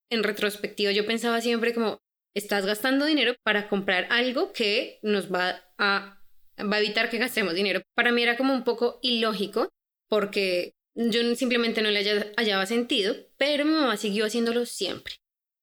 en 0.10 0.24
retrospectiva 0.24 0.92
yo 0.92 1.06
pensaba 1.06 1.42
siempre 1.42 1.74
como, 1.74 2.00
estás 2.34 2.66
gastando 2.66 3.06
dinero 3.06 3.36
para 3.44 3.70
comprar 3.70 4.08
algo 4.10 4.54
que 4.54 5.00
nos 5.04 5.32
va 5.32 5.62
a 5.78 6.16
va 6.60 6.76
a 6.78 6.80
evitar 6.80 7.10
que 7.10 7.18
gastemos 7.18 7.54
dinero. 7.54 7.82
Para 7.96 8.12
mí 8.12 8.22
era 8.22 8.38
como 8.38 8.54
un 8.54 8.64
poco 8.64 9.00
ilógico 9.02 9.70
porque 10.10 10.74
yo 10.96 11.36
simplemente 11.36 11.82
no 11.82 11.90
le 11.92 12.32
hallaba 12.36 12.66
sentido, 12.66 13.16
pero 13.38 13.66
mi 13.66 13.72
mamá 13.72 13.98
siguió 13.98 14.26
haciéndolo 14.26 14.66
siempre. 14.66 15.16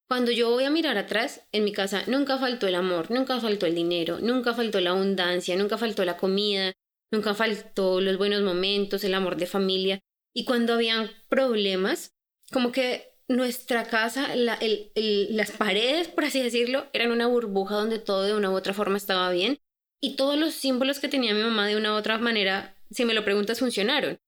Cuando 0.08 0.30
yo 0.30 0.50
voy 0.50 0.64
a 0.64 0.70
mirar 0.70 0.96
atrás, 0.98 1.46
en 1.52 1.64
mi 1.64 1.72
casa 1.72 2.04
nunca 2.06 2.38
faltó 2.38 2.68
el 2.68 2.76
amor, 2.76 3.10
nunca 3.10 3.40
faltó 3.40 3.66
el 3.66 3.74
dinero, 3.74 4.20
nunca 4.20 4.54
faltó 4.54 4.80
la 4.80 4.90
abundancia, 4.90 5.56
nunca 5.56 5.78
faltó 5.78 6.04
la 6.04 6.16
comida, 6.16 6.72
nunca 7.10 7.34
faltó 7.34 8.00
los 8.00 8.16
buenos 8.16 8.42
momentos, 8.42 9.02
el 9.02 9.14
amor 9.14 9.36
de 9.36 9.46
familia. 9.46 10.00
Y 10.32 10.44
cuando 10.44 10.74
habían 10.74 11.10
problemas, 11.28 12.15
como 12.52 12.72
que 12.72 13.12
nuestra 13.28 13.84
casa, 13.84 14.34
las 14.36 15.50
paredes, 15.52 16.08
por 16.08 16.24
así 16.24 16.40
decirlo, 16.40 16.86
eran 16.92 17.10
una 17.10 17.26
burbuja 17.26 17.74
donde 17.74 17.98
todo 17.98 18.22
de 18.22 18.34
una 18.34 18.50
u 18.50 18.54
otra 18.54 18.74
forma 18.74 18.96
estaba 18.96 19.30
bien 19.30 19.58
y 20.00 20.16
todos 20.16 20.38
los 20.38 20.54
símbolos 20.54 21.00
que 21.00 21.08
tenía 21.08 21.34
mi 21.34 21.42
mamá 21.42 21.66
de 21.66 21.76
una 21.76 21.92
u 21.92 21.96
otra 21.96 22.18
manera, 22.18 22.76
si 22.90 23.04
me 23.04 23.14
lo 23.14 23.24
preguntas, 23.24 23.58
funcionaron. 23.58 24.20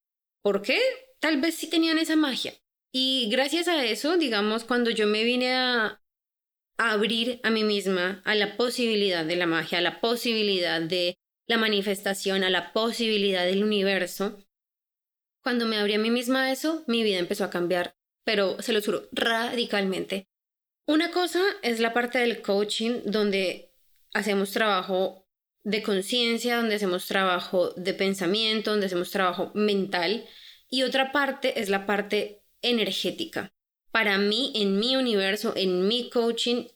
¿Por 0.42 0.62
qué? 0.62 0.80
Tal 1.20 1.40
vez 1.40 1.54
sí 1.56 1.68
tenían 1.68 1.98
esa 1.98 2.16
magia. 2.16 2.54
Y 2.92 3.28
gracias 3.30 3.68
a 3.68 3.84
eso, 3.84 4.16
digamos, 4.16 4.64
cuando 4.64 4.90
yo 4.90 5.06
me 5.06 5.25
vine 5.25 5.54
a, 5.54 6.00
abrir 6.78 7.40
a 7.42 7.50
mí 7.50 7.64
misma 7.64 8.22
a 8.25 8.34
la 8.34 8.56
posibilidad 8.56 9.25
de 9.25 9.37
la 9.37 9.46
magia, 9.46 9.78
a 9.78 9.82
la 9.82 10.00
posibilidad 10.00 10.80
de 10.80 11.18
la 11.48 11.58
manifestación, 11.58 12.44
a 12.44 12.50
la 12.50 12.72
posibilidad 12.72 13.44
del 13.44 13.64
universo, 13.64 14.38
cuando 15.42 15.66
me 15.66 15.78
abrí 15.78 15.94
a 15.94 15.98
mí 15.98 16.10
misma 16.10 16.44
a 16.44 16.52
eso, 16.52 16.84
mi 16.87 17.02
vida 17.02 17.18
empezó 17.18 17.44
a 17.44 17.50
cambiar, 17.50 17.96
pero 18.28 18.61
se 18.61 18.75
lo 18.75 18.82
juro, 18.82 19.08
radicalmente. 19.11 20.28
Una 20.87 21.11
cosa 21.11 21.40
es 21.62 21.80
la 21.80 21.94
parte 21.94 22.18
del 22.18 22.42
coaching 22.42 23.00
donde 23.06 23.73
hacemos 24.12 24.50
trabajo 24.50 25.26
de 25.64 25.82
conciencia, 25.82 26.56
donde 26.56 26.75
hacemos 26.75 27.06
trabajo 27.06 27.70
de 27.70 27.94
pensamiento, 27.94 28.70
donde 28.70 28.85
hacemos 28.85 29.11
trabajo 29.11 29.50
mental. 29.54 30.26
Y 30.68 30.82
otra 30.82 31.11
parte 31.11 31.58
es 31.58 31.70
la 31.70 31.87
parte 31.87 32.42
energética. 32.61 33.50
Para 33.92 34.18
mí, 34.18 34.52
en 34.54 34.78
mi 34.78 34.94
universo, 34.94 35.54
en 35.56 35.88
mi 35.88 36.11
coaching, 36.11 36.66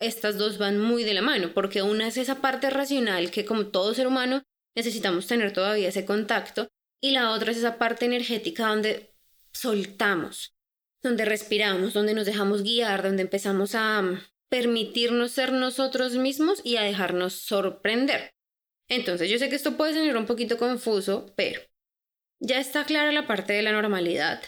estas 0.00 0.36
dos 0.36 0.58
van 0.58 0.78
muy 0.78 1.02
de 1.04 1.14
la 1.14 1.22
mano, 1.22 1.54
porque 1.54 1.80
una 1.80 2.08
es 2.08 2.18
esa 2.18 2.42
parte 2.42 2.68
racional 2.68 3.30
que 3.30 3.46
como 3.46 3.68
todo 3.68 3.94
ser 3.94 4.06
humano 4.06 4.42
necesitamos 4.76 5.26
tener 5.26 5.54
todavía 5.54 5.88
ese 5.88 6.04
contacto, 6.04 6.68
y 7.00 7.12
la 7.12 7.30
otra 7.30 7.52
es 7.52 7.56
esa 7.56 7.78
parte 7.78 8.04
energética 8.04 8.66
donde 8.66 9.14
soltamos, 9.50 10.54
donde 11.02 11.24
respiramos, 11.24 11.92
donde 11.92 12.14
nos 12.14 12.26
dejamos 12.26 12.62
guiar, 12.62 13.02
donde 13.02 13.22
empezamos 13.22 13.74
a 13.74 14.02
permitirnos 14.48 15.32
ser 15.32 15.52
nosotros 15.52 16.16
mismos 16.16 16.60
y 16.64 16.76
a 16.76 16.82
dejarnos 16.82 17.34
sorprender. 17.34 18.34
Entonces, 18.88 19.30
yo 19.30 19.38
sé 19.38 19.48
que 19.48 19.56
esto 19.56 19.76
puede 19.76 19.94
ser 19.94 20.16
un 20.16 20.26
poquito 20.26 20.58
confuso, 20.58 21.32
pero 21.36 21.60
ya 22.40 22.58
está 22.58 22.84
clara 22.84 23.12
la 23.12 23.26
parte 23.26 23.52
de 23.52 23.62
la 23.62 23.72
normalidad. 23.72 24.42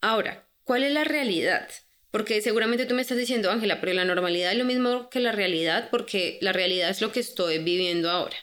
Ahora, 0.00 0.48
¿cuál 0.64 0.84
es 0.84 0.92
la 0.92 1.04
realidad? 1.04 1.68
Porque 2.10 2.40
seguramente 2.42 2.86
tú 2.86 2.94
me 2.94 3.02
estás 3.02 3.18
diciendo, 3.18 3.50
Ángela, 3.50 3.80
pero 3.80 3.94
la 3.94 4.04
normalidad 4.04 4.52
es 4.52 4.58
lo 4.58 4.64
mismo 4.64 5.08
que 5.08 5.20
la 5.20 5.32
realidad 5.32 5.88
porque 5.90 6.38
la 6.42 6.52
realidad 6.52 6.90
es 6.90 7.00
lo 7.00 7.12
que 7.12 7.20
estoy 7.20 7.58
viviendo 7.58 8.10
ahora. 8.10 8.36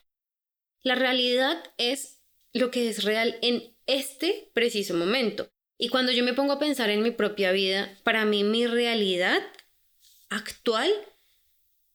La 0.82 0.96
realidad 0.96 1.63
es 1.77 2.22
lo 2.51 2.72
que 2.72 2.89
es 2.89 3.03
real 3.03 3.38
en 3.41 3.75
este 3.86 4.51
preciso 4.53 4.96
momento. 4.96 5.52
Y 5.84 5.90
cuando 5.90 6.13
yo 6.13 6.24
me 6.24 6.34
pongo 6.34 6.54
a 6.54 6.60
pensar 6.60 6.90
en 6.90 7.04
mi 7.04 7.12
propia 7.12 7.52
vida, 7.52 7.94
para 8.06 8.24
mí 8.24 8.46
mi 8.46 8.68
realidad 8.68 9.38
actual 10.30 10.90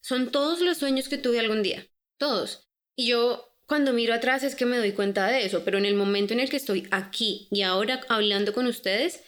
son 0.02 0.30
todos 0.30 0.60
los 0.60 0.76
sueños 0.76 1.08
que 1.08 1.16
tuve 1.16 1.40
algún 1.40 1.62
día, 1.62 1.86
todos. 2.18 2.68
Y 2.94 3.06
yo 3.06 3.56
cuando 3.64 3.94
miro 3.94 4.12
atrás 4.12 4.42
es 4.42 4.54
que 4.54 4.66
me 4.66 4.76
doy 4.76 4.92
cuenta 4.92 5.26
de 5.28 5.46
eso, 5.46 5.64
pero 5.64 5.78
en 5.78 5.86
el 5.86 5.94
momento 5.94 6.34
en 6.34 6.40
el 6.40 6.50
que 6.50 6.58
estoy 6.58 6.86
aquí 6.90 7.48
y 7.50 7.62
ahora 7.62 8.02
hablando 8.10 8.52
con 8.52 8.66
ustedes, 8.66 9.22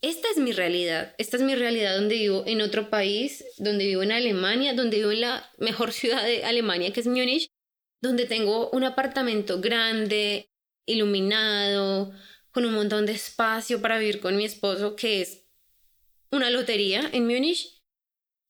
esta 0.00 0.28
es 0.30 0.38
mi 0.38 0.52
realidad, 0.52 1.14
esta 1.18 1.36
es 1.36 1.42
mi 1.42 1.54
realidad 1.54 1.94
donde 1.94 2.14
vivo 2.14 2.42
en 2.46 2.62
otro 2.62 2.88
país, 2.88 3.44
donde 3.58 3.84
vivo 3.84 4.02
en 4.02 4.12
Alemania, 4.12 4.72
donde 4.72 4.96
vivo 4.96 5.10
en 5.10 5.20
la 5.20 5.52
mejor 5.58 5.92
ciudad 5.92 6.24
de 6.24 6.42
Alemania 6.46 6.90
que 6.90 7.00
es 7.00 7.06
Múnich, 7.06 7.50
donde 8.00 8.24
tengo 8.24 8.70
un 8.70 8.84
apartamento 8.84 9.60
grande, 9.60 10.48
iluminado, 10.86 12.14
con 12.54 12.64
un 12.64 12.72
montón 12.72 13.04
de 13.04 13.12
espacio 13.12 13.82
para 13.82 13.98
vivir 13.98 14.20
con 14.20 14.36
mi 14.36 14.46
esposo, 14.46 14.96
que 14.96 15.20
es 15.20 15.44
una 16.30 16.48
lotería 16.48 17.10
en 17.12 17.26
Múnich 17.26 17.74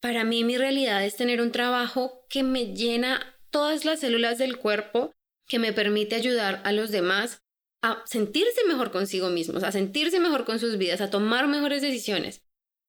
para 0.04 0.23
mí 0.23 0.44
mi 0.44 0.58
realidad 0.58 1.02
es 1.02 1.16
tener 1.16 1.40
un 1.40 1.50
trabajo 1.50 2.26
que 2.28 2.42
me 2.42 2.75
llena 2.75 3.38
todas 3.49 3.87
las 3.87 4.00
células 4.00 4.37
del 4.37 4.58
cuerpo, 4.58 5.14
que 5.49 5.58
me 5.58 5.73
permite 5.73 6.14
ayudar 6.14 6.61
a 6.64 6.73
los 6.73 6.90
demás 6.90 7.40
a 7.80 8.02
sentirse 8.04 8.66
mejor 8.68 8.90
consigo 8.90 9.30
mismos, 9.30 9.62
a 9.62 9.73
sentirse 9.73 10.20
mejor 10.20 10.44
con 10.44 10.58
sus 10.58 10.76
vidas, 10.76 11.00
a 11.00 11.08
tomar 11.08 11.49
mejores 11.49 11.80
decisiones. 11.80 12.42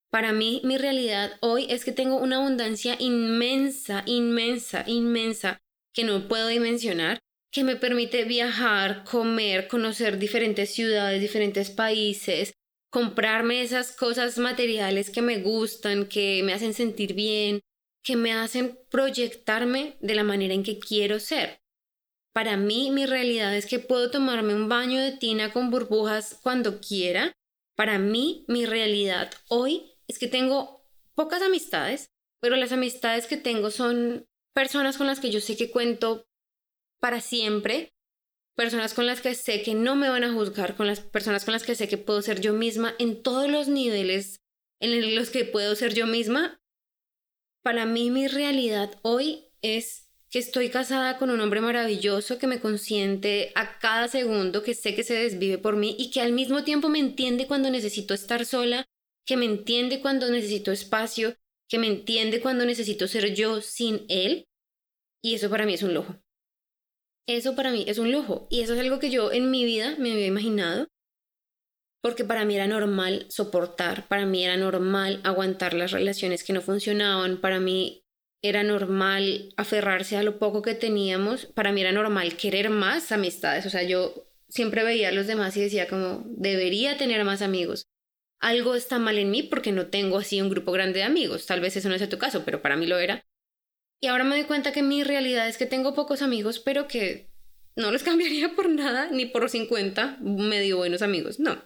Para 0.10 0.34
mí, 0.34 0.60
mi 0.66 0.78
realidad 0.78 1.38
hoy 1.40 1.68
es 1.70 1.86
que 1.86 1.94
tengo 1.94 2.18
una 2.18 2.36
abundancia 2.36 2.98
inmensa, 3.00 4.04
inmensa, 4.06 4.84
inmensa, 4.86 5.62
que 5.94 6.04
no 6.04 6.28
puedo 6.28 6.50
dimensionar, 6.50 7.20
que 7.56 7.64
me 7.64 7.78
permite 7.78 8.26
viajar, 8.26 9.06
comer, 9.06 9.70
conocer 9.70 10.20
diferentes 10.20 10.74
ciudades, 10.74 11.22
diferentes 11.22 11.70
países, 11.70 12.52
comprarme 12.92 13.62
esas 13.62 13.94
cosas 13.96 14.38
materiales 14.38 15.10
que 15.10 15.22
me 15.22 15.40
gustan, 15.40 16.06
que 16.08 16.42
me 16.44 16.54
hacen 16.54 16.74
sentir 16.74 17.14
bien, 17.14 17.62
que 18.04 18.18
me 18.18 18.34
hacen 18.34 18.78
proyectarme 18.92 19.96
de 20.02 20.16
la 20.16 20.26
manera 20.26 20.54
en 20.54 20.64
que 20.64 20.80
quiero 20.80 21.22
ser. 21.22 21.62
Para 22.34 22.58
mí, 22.58 22.92
mi 22.92 23.06
realidad 23.06 23.56
es 23.56 23.68
que 23.68 23.80
puedo 23.80 24.12
tomarme 24.12 24.54
un 24.54 24.68
baño 24.68 25.00
de 25.00 25.14
tina 25.14 25.54
con 25.54 25.72
burbujas 25.72 26.38
cuando 26.44 26.82
quiera. 26.82 27.32
Para 27.78 28.00
mí, 28.00 28.44
mi 28.50 28.66
realidad 28.66 29.32
hoy 29.48 29.94
es 30.10 30.20
que 30.20 30.28
tengo 30.28 30.86
pocas 31.14 31.42
amistades, 31.42 32.10
pero 32.42 32.58
las 32.58 32.74
amistades 32.74 33.28
que 33.28 33.38
tengo 33.38 33.72
son 33.72 34.26
personas 34.54 34.98
con 34.98 35.08
las 35.08 35.22
que 35.22 35.32
yo 35.32 35.40
sé 35.40 35.56
que 35.56 35.72
cuento 35.72 36.26
para 37.00 37.22
siempre, 37.22 37.94
personas 38.56 38.94
con 38.94 39.06
las 39.06 39.22
que 39.22 39.36
sé 39.36 39.62
que 39.62 39.76
no 39.76 39.96
me 39.96 40.10
van 40.10 40.24
a 40.24 40.34
juzgar, 40.34 40.76
con 40.76 40.88
las 40.88 41.00
personas 41.00 41.46
con 41.46 41.54
las 41.54 41.64
que 41.64 41.76
sé 41.76 41.88
que 41.88 41.98
puedo 41.98 42.22
ser 42.22 42.42
yo 42.42 42.54
misma 42.54 42.96
en 43.00 43.22
todos 43.22 43.50
los 43.50 43.68
niveles 43.68 44.42
en 44.82 45.16
los 45.16 45.30
que 45.30 45.46
puedo 45.46 45.76
ser 45.76 45.94
yo 45.94 46.06
misma 46.08 46.60
para 47.66 47.88
mí 47.88 48.12
mi 48.12 48.28
realidad 48.28 48.96
hoy 49.02 49.46
es 49.64 50.08
que 50.30 50.38
estoy 50.38 50.70
casada 50.70 51.18
con 51.18 51.32
un 51.32 51.42
hombre 51.42 51.62
maravilloso 51.62 52.38
que 52.38 52.46
me 52.46 52.60
consiente 52.60 53.52
a 53.56 53.80
cada 53.80 54.08
segundo, 54.08 54.62
que 54.62 54.76
sé 54.76 54.94
que 54.94 55.04
se 55.04 55.16
desvive 55.16 55.58
por 55.58 55.76
mí 55.76 55.96
y 55.98 56.12
que 56.12 56.22
al 56.22 56.32
mismo 56.32 56.64
tiempo 56.64 56.90
me 56.90 57.00
entiende 57.00 57.48
cuando 57.48 57.72
necesito 57.72 58.14
estar 58.14 58.46
sola, 58.46 58.86
que 59.26 59.36
me 59.36 59.46
entiende 59.46 60.00
cuando 60.00 60.30
necesito 60.30 60.72
espacio, 60.72 61.38
que 61.68 61.80
me 61.80 61.88
entiende 61.88 62.40
cuando 62.40 62.66
necesito 62.66 63.08
ser 63.08 63.34
yo 63.34 63.62
sin 63.62 64.06
él. 64.10 64.46
Y 65.24 65.34
eso 65.34 65.50
para 65.50 65.66
mí 65.66 65.74
es 65.74 65.82
un 65.82 65.96
lujo. 65.96 66.22
Eso 67.28 67.56
para 67.56 67.72
mí 67.72 67.86
es 67.88 67.98
un 67.98 68.12
lujo. 68.12 68.48
Y 68.50 68.62
eso 68.62 68.74
es 68.74 68.80
algo 68.80 69.00
que 69.00 69.10
yo 69.10 69.32
en 69.32 69.52
mi 69.52 69.66
vida 69.66 69.96
me 69.98 70.12
había 70.12 70.28
imaginado 70.28 70.88
porque 72.06 72.24
para 72.24 72.46
mí 72.46 72.54
era 72.54 72.68
normal 72.68 73.26
soportar, 73.30 74.08
para 74.08 74.28
mí 74.28 74.46
era 74.46 74.58
normal 74.58 75.22
aguantar 75.24 75.74
las 75.74 75.90
relaciones 75.90 76.44
que 76.44 76.54
no 76.54 76.62
funcionaban, 76.62 77.42
para 77.42 77.60
mí 77.60 78.04
era 78.44 78.62
normal 78.62 79.52
aferrarse 79.58 80.16
a 80.16 80.22
lo 80.22 80.38
poco 80.38 80.62
que 80.62 80.76
teníamos, 80.76 81.48
para 81.48 81.72
mí 81.72 81.82
era 81.82 81.92
normal 81.92 82.38
querer 82.38 82.70
más 82.70 83.12
amistades, 83.12 83.66
o 83.66 83.72
sea, 83.72 83.82
yo 83.82 84.28
siempre 84.50 84.84
veía 84.84 85.10
a 85.10 85.14
los 85.14 85.26
demás 85.26 85.58
y 85.58 85.62
decía 85.62 85.88
como, 85.88 86.24
debería 86.28 86.96
tener 86.96 87.26
más 87.26 87.42
amigos. 87.42 87.88
Algo 88.40 88.76
está 88.76 89.00
mal 89.00 89.18
en 89.18 89.32
mí 89.32 89.42
porque 89.42 89.72
no 89.72 89.88
tengo 89.88 90.20
así 90.20 90.40
un 90.40 90.52
grupo 90.52 90.72
grande 90.72 91.00
de 91.00 91.06
amigos, 91.06 91.48
tal 91.48 91.60
vez 91.60 91.76
eso 91.76 91.90
no 91.90 91.96
es 91.96 92.08
tu 92.08 92.20
caso, 92.20 92.44
pero 92.46 92.62
para 92.62 92.76
mí 92.76 92.86
lo 92.86 93.00
era. 93.00 93.26
Y 94.02 94.08
ahora 94.08 94.24
me 94.24 94.36
doy 94.36 94.46
cuenta 94.46 94.72
que 94.72 94.84
mi 94.84 95.04
realidad 95.04 95.48
es 95.48 95.58
que 95.58 95.66
tengo 95.66 95.94
pocos 95.94 96.22
amigos, 96.22 96.60
pero 96.60 96.88
que 96.88 97.30
no 97.76 97.92
los 97.92 98.04
cambiaría 98.04 98.56
por 98.56 98.70
nada, 98.70 99.10
ni 99.12 99.26
por 99.26 99.50
50 99.50 100.18
medio 100.22 100.78
buenos 100.78 101.02
amigos, 101.02 101.40
no 101.40 101.62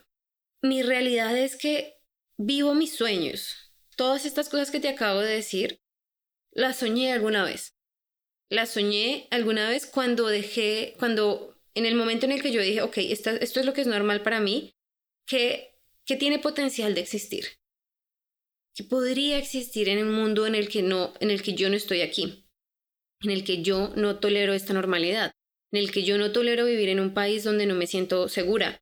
mi 0.62 0.84
realidad 0.84 1.38
es 1.38 1.56
que 1.56 2.00
vivo 2.38 2.74
mis 2.74 2.94
sueños. 2.96 3.74
Todas 3.96 4.26
estas 4.26 4.50
cosas 4.50 4.72
que 4.72 4.80
te 4.80 4.90
acabo 4.90 5.20
de 5.20 5.34
decir, 5.34 5.82
las 6.52 6.78
soñé 6.78 7.12
alguna 7.12 7.44
vez. 7.44 7.76
Las 8.50 8.72
soñé 8.72 9.28
alguna 9.32 9.70
vez 9.70 9.86
cuando 9.86 10.28
dejé, 10.28 10.96
cuando 10.98 11.58
en 11.76 11.86
el 11.86 11.96
momento 11.96 12.26
en 12.26 12.32
el 12.32 12.42
que 12.42 12.52
yo 12.52 12.62
dije, 12.62 12.82
ok, 12.82 12.98
esto 12.98 13.32
es 13.32 13.66
lo 13.66 13.74
que 13.74 13.82
es 13.82 13.88
normal 13.88 14.24
para 14.24 14.40
mí, 14.40 14.76
que, 15.26 15.76
que 16.06 16.16
tiene 16.16 16.40
potencial 16.40 16.96
de 16.96 17.02
existir. 17.02 17.59
Que 18.80 18.86
podría 18.86 19.38
existir 19.38 19.90
en 19.90 20.02
un 20.02 20.14
mundo 20.14 20.48
en 20.48 20.56
el 20.56 20.70
que 20.70 20.82
no, 20.82 21.14
en 21.20 21.32
el 21.32 21.42
que 21.42 21.54
yo 21.54 21.70
no 21.70 21.76
estoy 21.76 22.00
aquí. 22.00 22.46
En 23.22 23.30
el 23.30 23.44
que 23.44 23.62
yo 23.62 23.92
no 23.98 24.20
tolero 24.20 24.54
esta 24.54 24.74
normalidad. 24.74 25.34
En 25.74 25.82
el 25.82 25.92
que 25.92 26.06
yo 26.06 26.18
no 26.18 26.32
tolero 26.32 26.64
vivir 26.64 26.88
en 26.88 27.02
un 27.02 27.14
país 27.14 27.44
donde 27.44 27.66
no 27.66 27.76
me 27.76 27.88
siento 27.88 28.30
segura 28.30 28.82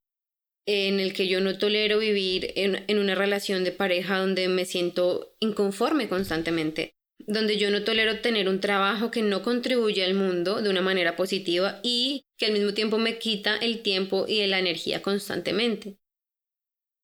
en 0.67 0.99
el 0.99 1.13
que 1.13 1.27
yo 1.27 1.41
no 1.41 1.57
tolero 1.57 1.97
vivir 1.97 2.53
en, 2.55 2.99
una 2.99 3.15
relación 3.15 3.63
de 3.63 3.71
pareja 3.71 4.19
donde 4.19 4.49
me 4.49 4.65
siento 4.65 5.33
inconforme 5.39 6.09
constantemente, 6.09 6.93
donde 7.25 7.57
yo 7.57 7.71
no 7.71 7.83
tolero 7.83 8.19
tener 8.19 8.47
un 8.49 8.59
trabajo 8.59 9.09
que 9.09 9.23
no 9.23 9.41
contribuye 9.41 10.03
al 10.03 10.13
mundo 10.13 10.61
de 10.61 10.69
una 10.69 10.81
manera 10.81 11.15
positiva 11.15 11.79
y 11.81 12.25
que 12.37 12.45
al 12.45 12.51
mismo 12.51 12.75
tiempo 12.75 12.99
me 12.99 13.17
quita 13.17 13.57
el 13.57 13.81
tiempo 13.81 14.25
y 14.27 14.45
la 14.45 14.59
energía 14.59 15.01
constantemente. 15.01 15.97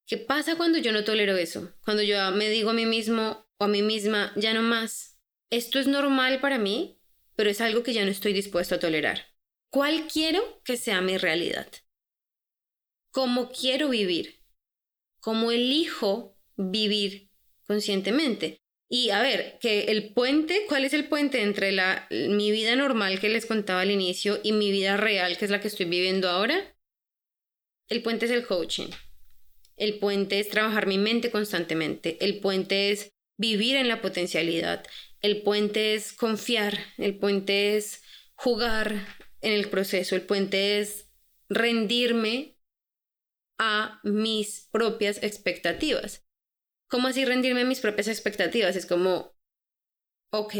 ¿Qué 0.06 0.18
pasa 0.18 0.56
cuando 0.56 0.78
yo 0.78 0.92
no 0.92 1.04
tolero 1.04 1.36
eso? 1.36 1.72
Cuando 1.84 2.02
yo 2.02 2.30
me 2.32 2.48
digo 2.50 2.70
a 2.70 2.74
mí 2.74 2.86
mismo 2.86 3.46
o 3.58 3.64
a 3.64 3.68
mí 3.68 3.82
misma, 3.82 4.32
ya 4.36 4.52
no 4.52 4.62
más, 4.62 5.18
esto 5.50 5.78
es 5.78 5.86
normal 5.86 6.40
para 6.40 6.58
mí, 6.58 7.00
pero 7.36 7.50
es 7.50 7.60
algo 7.60 7.82
que 7.82 7.94
ya 7.94 8.04
no 8.04 8.10
estoy 8.10 8.32
dispuesto 8.32 8.74
a 8.74 8.80
tolerar. 8.80 9.34
¿Cuál 9.70 10.06
quiero 10.06 10.62
que 10.64 10.76
sea 10.76 11.00
mi 11.00 11.16
realidad? 11.16 11.68
cómo 13.14 13.48
quiero 13.48 13.90
vivir, 13.90 14.40
cómo 15.20 15.52
elijo 15.52 16.36
vivir 16.56 17.30
conscientemente. 17.64 18.58
Y 18.90 19.10
a 19.10 19.22
ver, 19.22 19.56
que 19.60 19.84
el 19.84 20.12
puente, 20.12 20.66
¿cuál 20.68 20.84
es 20.84 20.94
el 20.94 21.08
puente 21.08 21.40
entre 21.40 21.70
la, 21.70 22.08
mi 22.10 22.50
vida 22.50 22.74
normal 22.74 23.20
que 23.20 23.28
les 23.28 23.46
contaba 23.46 23.82
al 23.82 23.92
inicio 23.92 24.40
y 24.42 24.50
mi 24.50 24.72
vida 24.72 24.96
real, 24.96 25.38
que 25.38 25.44
es 25.44 25.50
la 25.52 25.60
que 25.60 25.68
estoy 25.68 25.86
viviendo 25.86 26.28
ahora? 26.28 26.76
El 27.88 28.02
puente 28.02 28.26
es 28.26 28.32
el 28.32 28.44
coaching. 28.44 28.88
El 29.76 29.98
puente 29.98 30.40
es 30.40 30.48
trabajar 30.48 30.86
mi 30.86 30.98
mente 30.98 31.30
constantemente. 31.30 32.24
El 32.24 32.40
puente 32.40 32.90
es 32.90 33.12
vivir 33.36 33.76
en 33.76 33.88
la 33.88 34.00
potencialidad. 34.00 34.84
El 35.20 35.42
puente 35.42 35.94
es 35.94 36.12
confiar. 36.12 36.78
El 36.98 37.18
puente 37.18 37.76
es 37.76 38.02
jugar 38.34 39.06
en 39.40 39.52
el 39.52 39.68
proceso. 39.68 40.14
El 40.14 40.22
puente 40.22 40.78
es 40.78 41.08
rendirme 41.48 42.54
a 43.58 44.00
mis 44.02 44.68
propias 44.70 45.22
expectativas. 45.22 46.24
¿Cómo 46.88 47.08
así 47.08 47.24
rendirme 47.24 47.62
a 47.62 47.66
mis 47.66 47.80
propias 47.80 48.08
expectativas? 48.08 48.76
Es 48.76 48.86
como, 48.86 49.36
ok, 50.30 50.52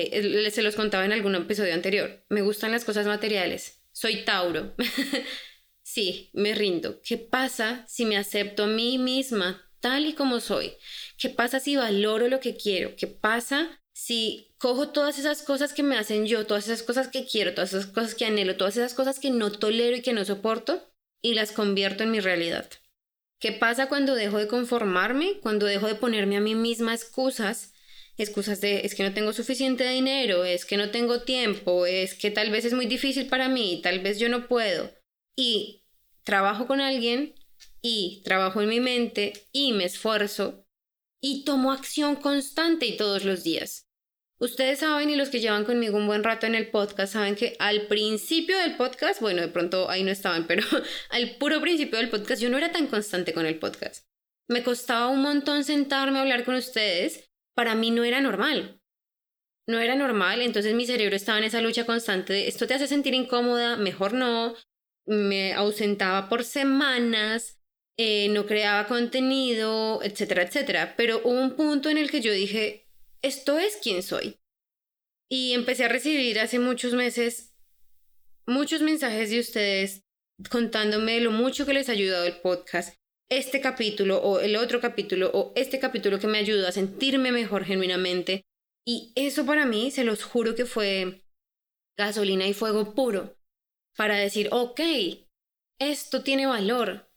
se 0.50 0.62
los 0.62 0.76
contaba 0.76 1.04
en 1.04 1.12
algún 1.12 1.34
episodio 1.34 1.74
anterior, 1.74 2.24
me 2.28 2.42
gustan 2.42 2.72
las 2.72 2.84
cosas 2.84 3.06
materiales, 3.06 3.82
soy 3.92 4.24
Tauro. 4.24 4.74
sí, 5.94 6.30
me 6.32 6.54
rindo. 6.54 7.00
¿Qué 7.02 7.16
pasa 7.16 7.84
si 7.86 8.04
me 8.04 8.16
acepto 8.16 8.64
a 8.64 8.66
mí 8.66 8.98
misma 8.98 9.70
tal 9.78 10.06
y 10.06 10.14
como 10.14 10.40
soy? 10.40 10.72
¿Qué 11.16 11.30
pasa 11.30 11.60
si 11.60 11.76
valoro 11.76 12.26
lo 12.28 12.40
que 12.40 12.56
quiero? 12.56 12.96
¿Qué 12.96 13.06
pasa 13.06 13.80
si 13.92 14.52
cojo 14.58 14.88
todas 14.88 15.20
esas 15.20 15.42
cosas 15.42 15.72
que 15.72 15.84
me 15.84 15.96
hacen 15.96 16.26
yo, 16.26 16.46
todas 16.46 16.64
esas 16.64 16.82
cosas 16.82 17.06
que 17.06 17.24
quiero, 17.24 17.54
todas 17.54 17.72
esas 17.72 17.86
cosas 17.86 18.16
que 18.16 18.26
anhelo, 18.26 18.56
todas 18.56 18.76
esas 18.76 18.92
cosas 18.92 19.20
que 19.20 19.30
no 19.30 19.52
tolero 19.52 19.96
y 19.96 20.02
que 20.02 20.12
no 20.12 20.24
soporto 20.24 20.92
y 21.22 21.34
las 21.34 21.52
convierto 21.52 22.02
en 22.02 22.10
mi 22.10 22.18
realidad? 22.18 22.68
¿Qué 23.38 23.52
pasa 23.52 23.88
cuando 23.88 24.16
dejo 24.16 24.38
de 24.38 24.48
conformarme? 24.48 25.38
Cuando 25.40 25.66
dejo 25.66 25.86
de 25.86 25.94
ponerme 25.94 26.36
a 26.36 26.40
mí 26.40 26.56
misma 26.56 26.92
excusas, 26.92 27.72
excusas 28.16 28.60
de 28.60 28.80
es 28.84 28.96
que 28.96 29.04
no 29.04 29.14
tengo 29.14 29.32
suficiente 29.32 29.88
dinero, 29.88 30.44
es 30.44 30.64
que 30.64 30.76
no 30.76 30.90
tengo 30.90 31.22
tiempo, 31.22 31.86
es 31.86 32.14
que 32.14 32.32
tal 32.32 32.50
vez 32.50 32.64
es 32.64 32.72
muy 32.72 32.86
difícil 32.86 33.28
para 33.28 33.48
mí, 33.48 33.80
tal 33.80 34.00
vez 34.00 34.18
yo 34.18 34.28
no 34.28 34.48
puedo. 34.48 34.90
Y 35.36 35.83
trabajo 36.24 36.66
con 36.66 36.80
alguien 36.80 37.34
y 37.80 38.22
trabajo 38.24 38.60
en 38.60 38.68
mi 38.68 38.80
mente 38.80 39.32
y 39.52 39.72
me 39.72 39.84
esfuerzo 39.84 40.66
y 41.20 41.44
tomo 41.44 41.72
acción 41.72 42.16
constante 42.16 42.86
y 42.86 42.96
todos 42.96 43.24
los 43.24 43.44
días. 43.44 43.88
Ustedes 44.38 44.80
saben 44.80 45.10
y 45.10 45.16
los 45.16 45.30
que 45.30 45.40
llevan 45.40 45.64
conmigo 45.64 45.96
un 45.96 46.06
buen 46.06 46.24
rato 46.24 46.46
en 46.46 46.54
el 46.54 46.70
podcast 46.70 47.12
saben 47.12 47.36
que 47.36 47.56
al 47.60 47.86
principio 47.86 48.58
del 48.58 48.76
podcast, 48.76 49.20
bueno, 49.20 49.40
de 49.40 49.48
pronto 49.48 49.88
ahí 49.88 50.02
no 50.02 50.10
estaban, 50.10 50.46
pero 50.48 50.64
al 51.10 51.36
puro 51.36 51.60
principio 51.60 51.98
del 51.98 52.10
podcast 52.10 52.42
yo 52.42 52.50
no 52.50 52.58
era 52.58 52.72
tan 52.72 52.88
constante 52.88 53.32
con 53.32 53.46
el 53.46 53.58
podcast. 53.58 54.06
Me 54.48 54.62
costaba 54.62 55.08
un 55.08 55.22
montón 55.22 55.64
sentarme 55.64 56.18
a 56.18 56.22
hablar 56.22 56.44
con 56.44 56.56
ustedes. 56.56 57.30
Para 57.54 57.74
mí 57.74 57.90
no 57.90 58.04
era 58.04 58.20
normal. 58.20 58.80
No 59.66 59.78
era 59.78 59.96
normal, 59.96 60.42
entonces 60.42 60.74
mi 60.74 60.84
cerebro 60.84 61.16
estaba 61.16 61.38
en 61.38 61.44
esa 61.44 61.62
lucha 61.62 61.86
constante 61.86 62.34
de 62.34 62.48
esto 62.48 62.66
te 62.66 62.74
hace 62.74 62.86
sentir 62.86 63.14
incómoda, 63.14 63.76
mejor 63.76 64.12
no. 64.12 64.54
Me 65.06 65.52
ausentaba 65.52 66.28
por 66.28 66.44
semanas, 66.44 67.58
eh, 67.98 68.28
no 68.30 68.46
creaba 68.46 68.86
contenido, 68.86 70.02
etcétera, 70.02 70.42
etcétera. 70.42 70.94
Pero 70.96 71.20
hubo 71.24 71.40
un 71.40 71.56
punto 71.56 71.90
en 71.90 71.98
el 71.98 72.10
que 72.10 72.20
yo 72.20 72.32
dije, 72.32 72.88
esto 73.22 73.58
es 73.58 73.76
quien 73.76 74.02
soy. 74.02 74.38
Y 75.30 75.52
empecé 75.52 75.84
a 75.84 75.88
recibir 75.88 76.38
hace 76.38 76.58
muchos 76.58 76.94
meses 76.94 77.54
muchos 78.46 78.82
mensajes 78.82 79.30
de 79.30 79.40
ustedes 79.40 80.02
contándome 80.50 81.20
lo 81.20 81.30
mucho 81.30 81.64
que 81.64 81.74
les 81.74 81.88
ha 81.88 81.92
ayudado 81.92 82.24
el 82.24 82.40
podcast, 82.40 82.96
este 83.30 83.60
capítulo 83.60 84.18
o 84.18 84.40
el 84.40 84.56
otro 84.56 84.80
capítulo 84.80 85.30
o 85.32 85.52
este 85.56 85.78
capítulo 85.78 86.18
que 86.18 86.26
me 86.26 86.38
ayudó 86.38 86.68
a 86.68 86.72
sentirme 86.72 87.32
mejor 87.32 87.64
genuinamente. 87.64 88.42
Y 88.86 89.12
eso 89.14 89.46
para 89.46 89.64
mí, 89.64 89.90
se 89.90 90.04
los 90.04 90.22
juro 90.24 90.54
que 90.54 90.66
fue 90.66 91.24
gasolina 91.96 92.46
y 92.46 92.52
fuego 92.52 92.94
puro 92.94 93.36
para 93.96 94.16
decir, 94.16 94.48
ok, 94.50 94.80
esto 95.78 96.22
tiene 96.22 96.46
valor. 96.46 97.10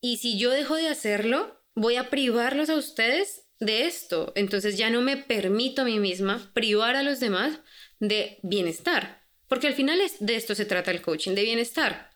Y 0.00 0.18
si 0.18 0.38
yo 0.38 0.50
dejo 0.50 0.76
de 0.76 0.88
hacerlo, 0.88 1.64
voy 1.74 1.96
a 1.96 2.10
privarlos 2.10 2.70
a 2.70 2.76
ustedes 2.76 3.48
de 3.60 3.86
esto. 3.86 4.32
Entonces 4.34 4.76
ya 4.76 4.90
no 4.90 5.02
me 5.02 5.16
permito 5.16 5.82
a 5.82 5.84
mí 5.84 5.98
misma 5.98 6.50
privar 6.54 6.96
a 6.96 7.02
los 7.02 7.20
demás 7.20 7.60
de 8.00 8.38
bienestar. 8.42 9.26
Porque 9.48 9.68
al 9.68 9.74
final 9.74 10.00
es, 10.00 10.16
de 10.20 10.36
esto 10.36 10.54
se 10.54 10.64
trata 10.64 10.90
el 10.90 11.02
coaching, 11.02 11.34
de 11.34 11.44
bienestar. 11.44 12.10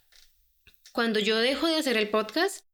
Cuando 0.93 1.21
yo 1.21 1.39
dejo 1.39 1.69
de 1.69 1.77
hacer 1.77 1.97
el 1.97 2.11
podcast, 2.11 2.67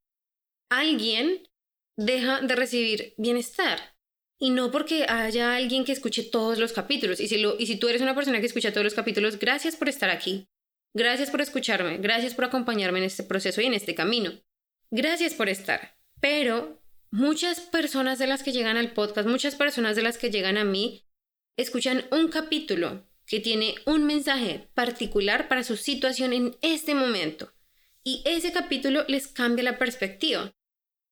alguien 0.70 1.48
deja 1.96 2.40
de 2.40 2.56
recibir 2.56 3.14
bienestar. 3.18 3.96
Y 4.38 4.50
no 4.50 4.70
porque 4.70 5.04
haya 5.08 5.54
alguien 5.54 5.84
que 5.84 5.92
escuche 5.92 6.22
todos 6.22 6.58
los 6.58 6.72
capítulos. 6.72 7.20
Y 7.20 7.28
si, 7.28 7.38
lo, 7.38 7.58
y 7.58 7.66
si 7.66 7.76
tú 7.76 7.88
eres 7.88 8.02
una 8.02 8.14
persona 8.14 8.40
que 8.40 8.46
escucha 8.46 8.72
todos 8.72 8.84
los 8.84 8.94
capítulos, 8.94 9.38
gracias 9.38 9.76
por 9.76 9.88
estar 9.88 10.10
aquí. 10.10 10.48
Gracias 10.94 11.30
por 11.30 11.40
escucharme. 11.40 11.98
Gracias 11.98 12.34
por 12.34 12.44
acompañarme 12.46 12.98
en 12.98 13.04
este 13.04 13.22
proceso 13.22 13.60
y 13.60 13.66
en 13.66 13.74
este 13.74 13.94
camino. 13.94 14.32
Gracias 14.90 15.34
por 15.34 15.48
estar. 15.48 15.96
Pero 16.20 16.82
muchas 17.10 17.60
personas 17.60 18.18
de 18.18 18.26
las 18.26 18.42
que 18.42 18.52
llegan 18.52 18.76
al 18.76 18.92
podcast, 18.92 19.28
muchas 19.28 19.54
personas 19.54 19.96
de 19.96 20.02
las 20.02 20.18
que 20.18 20.30
llegan 20.30 20.56
a 20.56 20.64
mí, 20.64 21.06
escuchan 21.56 22.04
un 22.10 22.28
capítulo 22.28 23.06
que 23.26 23.40
tiene 23.40 23.74
un 23.86 24.04
mensaje 24.04 24.68
particular 24.74 25.48
para 25.48 25.64
su 25.64 25.76
situación 25.76 26.32
en 26.32 26.56
este 26.62 26.94
momento. 26.94 27.52
Y 28.04 28.22
ese 28.24 28.52
capítulo 28.52 29.04
les 29.08 29.26
cambia 29.26 29.64
la 29.64 29.78
perspectiva. 29.78 30.52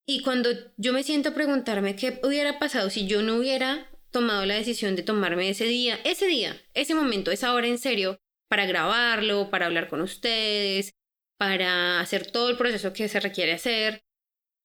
Y 0.07 0.21
cuando 0.21 0.49
yo 0.77 0.93
me 0.93 1.03
siento 1.03 1.29
a 1.29 1.33
preguntarme 1.33 1.95
qué 1.95 2.19
hubiera 2.23 2.59
pasado 2.59 2.89
si 2.89 3.05
yo 3.07 3.21
no 3.21 3.35
hubiera 3.35 3.89
tomado 4.11 4.45
la 4.45 4.55
decisión 4.55 4.95
de 4.95 5.03
tomarme 5.03 5.49
ese 5.49 5.65
día, 5.65 5.99
ese 6.05 6.27
día, 6.27 6.61
ese 6.73 6.95
momento, 6.95 7.31
esa 7.31 7.53
hora 7.53 7.67
en 7.67 7.79
serio, 7.79 8.17
para 8.55 8.67
grabarlo, 8.67 9.49
para 9.49 9.65
hablar 9.65 9.89
con 9.89 9.99
ustedes, 9.99 10.93
para 11.37 11.99
hacer 11.99 12.31
todo 12.31 12.49
el 12.49 12.55
proceso 12.55 12.93
que 12.93 13.09
se 13.09 13.19
requiere 13.19 13.51
hacer, 13.51 14.05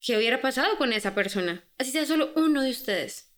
¿qué 0.00 0.16
hubiera 0.16 0.40
pasado 0.40 0.78
con 0.78 0.92
esa 0.92 1.12
persona? 1.12 1.68
Así 1.76 1.90
sea 1.90 2.06
solo 2.06 2.32
uno 2.36 2.62
de 2.62 2.70
ustedes. 2.70 3.34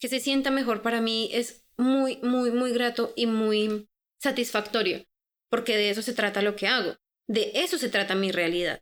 Que 0.00 0.08
se 0.08 0.18
sienta 0.18 0.50
mejor 0.50 0.80
para 0.80 1.02
mí 1.02 1.28
es 1.34 1.66
muy, 1.76 2.16
muy, 2.22 2.50
muy 2.50 2.72
grato 2.72 3.12
y 3.16 3.26
muy 3.26 3.90
satisfactorio, 4.18 5.04
porque 5.50 5.76
de 5.76 5.90
eso 5.90 6.00
se 6.00 6.14
trata 6.14 6.40
lo 6.40 6.56
que 6.56 6.68
hago. 6.68 6.96
De 7.26 7.52
eso 7.56 7.76
se 7.76 7.90
trata 7.90 8.14
mi 8.14 8.32
realidad. 8.32 8.80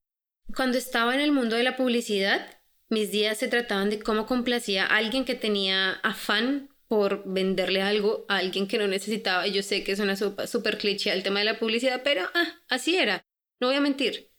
Cuando 0.55 0.79
estaba 0.79 1.13
en 1.13 1.21
el 1.21 1.33
mundo 1.33 1.57
de 1.57 1.65
la 1.65 1.77
publicidad, 1.77 2.57
mis 2.89 3.11
días 3.11 3.37
se 3.37 3.49
trataban 3.49 3.91
de 3.91 3.99
cómo 3.99 4.27
complacía 4.27 4.87
a 4.87 4.99
alguien 4.99 5.25
que 5.25 5.35
tenía 5.35 5.95
afán 6.05 6.70
por 6.91 7.23
venderle 7.25 7.83
algo 7.83 8.27
a 8.29 8.39
alguien 8.39 8.67
que 8.67 8.77
no 8.77 8.89
necesitaba. 8.89 9.47
Yo 9.47 9.63
sé 9.63 9.85
que 9.85 9.93
es 9.93 10.01
una 10.01 10.17
súper 10.17 10.77
cliché 10.77 11.13
el 11.13 11.23
tema 11.23 11.39
de 11.39 11.45
la 11.45 11.61
publicidad, 11.61 12.03
pero 12.03 12.23
ah, 12.35 12.61
así 12.69 12.97
era. 12.97 13.25
No 13.61 13.69
voy 13.69 13.77
a 13.77 13.81
mentir. 13.81 14.33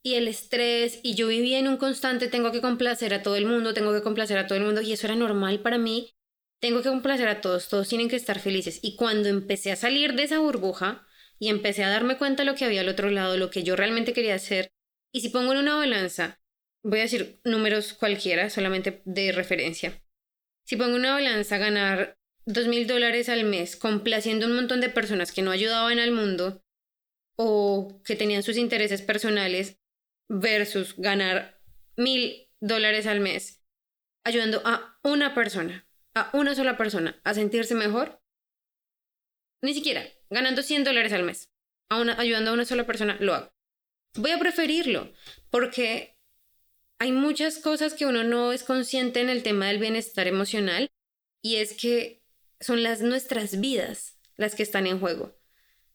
Y 0.00 0.14
el 0.14 0.28
estrés, 0.28 1.00
y 1.02 1.16
yo 1.16 1.26
vivía 1.26 1.58
en 1.58 1.66
un 1.66 1.78
constante, 1.78 2.28
tengo 2.28 2.52
que 2.52 2.60
complacer 2.60 3.12
a 3.14 3.24
todo 3.24 3.34
el 3.34 3.46
mundo, 3.46 3.74
tengo 3.74 3.92
que 3.92 4.00
complacer 4.00 4.38
a 4.38 4.46
todo 4.46 4.58
el 4.58 4.64
mundo, 4.64 4.80
y 4.80 4.92
eso 4.92 5.08
era 5.08 5.16
normal 5.16 5.58
para 5.58 5.76
mí. 5.76 6.14
Tengo 6.60 6.82
que 6.82 6.88
complacer 6.88 7.26
a 7.26 7.40
todos, 7.40 7.68
todos 7.68 7.88
tienen 7.88 8.08
que 8.08 8.14
estar 8.14 8.38
felices. 8.38 8.78
Y 8.80 8.94
cuando 8.94 9.28
empecé 9.28 9.72
a 9.72 9.76
salir 9.76 10.14
de 10.14 10.22
esa 10.22 10.38
burbuja, 10.38 11.04
y 11.40 11.48
empecé 11.48 11.82
a 11.82 11.90
darme 11.90 12.16
cuenta 12.16 12.44
de 12.44 12.50
lo 12.50 12.54
que 12.54 12.64
había 12.64 12.82
al 12.82 12.88
otro 12.90 13.10
lado, 13.10 13.36
lo 13.36 13.50
que 13.50 13.64
yo 13.64 13.74
realmente 13.74 14.12
quería 14.12 14.36
hacer. 14.36 14.72
Y 15.10 15.22
si 15.22 15.30
pongo 15.30 15.50
en 15.50 15.58
una 15.58 15.74
balanza, 15.74 16.40
voy 16.84 17.00
a 17.00 17.02
decir 17.02 17.40
números 17.42 17.92
cualquiera, 17.92 18.50
solamente 18.50 19.02
de 19.04 19.32
referencia. 19.32 20.00
Si 20.64 20.76
pongo 20.76 20.96
una 20.96 21.12
balanza 21.12 21.58
ganar 21.58 22.18
dos 22.44 22.66
mil 22.66 22.86
dólares 22.86 23.28
al 23.28 23.44
mes 23.44 23.76
complaciendo 23.76 24.46
a 24.46 24.48
un 24.48 24.56
montón 24.56 24.80
de 24.80 24.88
personas 24.88 25.32
que 25.32 25.42
no 25.42 25.50
ayudaban 25.50 25.98
al 25.98 26.12
mundo 26.12 26.62
o 27.36 28.00
que 28.04 28.16
tenían 28.16 28.42
sus 28.42 28.56
intereses 28.56 29.02
personales 29.02 29.78
versus 30.28 30.94
ganar 30.96 31.60
mil 31.96 32.48
dólares 32.60 33.06
al 33.06 33.20
mes 33.20 33.62
ayudando 34.24 34.62
a 34.64 34.98
una 35.02 35.34
persona, 35.34 35.86
a 36.14 36.30
una 36.32 36.54
sola 36.54 36.76
persona 36.76 37.20
a 37.24 37.34
sentirse 37.34 37.74
mejor, 37.74 38.22
ni 39.62 39.74
siquiera 39.74 40.04
ganando 40.30 40.62
100 40.62 40.84
dólares 40.84 41.12
al 41.12 41.24
mes, 41.24 41.50
a 41.90 42.00
ayudando 42.18 42.50
a 42.50 42.54
una 42.54 42.64
sola 42.64 42.86
persona, 42.86 43.16
lo 43.20 43.34
hago. 43.34 43.52
Voy 44.14 44.30
a 44.30 44.38
preferirlo 44.38 45.12
porque 45.50 46.11
hay 47.02 47.10
muchas 47.10 47.58
cosas 47.58 47.94
que 47.94 48.06
uno 48.06 48.22
no 48.22 48.52
es 48.52 48.62
consciente 48.62 49.20
en 49.20 49.28
el 49.28 49.42
tema 49.42 49.66
del 49.66 49.80
bienestar 49.80 50.28
emocional 50.28 50.88
y 51.42 51.56
es 51.56 51.72
que 51.72 52.22
son 52.60 52.84
las 52.84 53.00
nuestras 53.00 53.58
vidas 53.58 54.20
las 54.36 54.54
que 54.54 54.62
están 54.62 54.86
en 54.86 55.00
juego. 55.00 55.36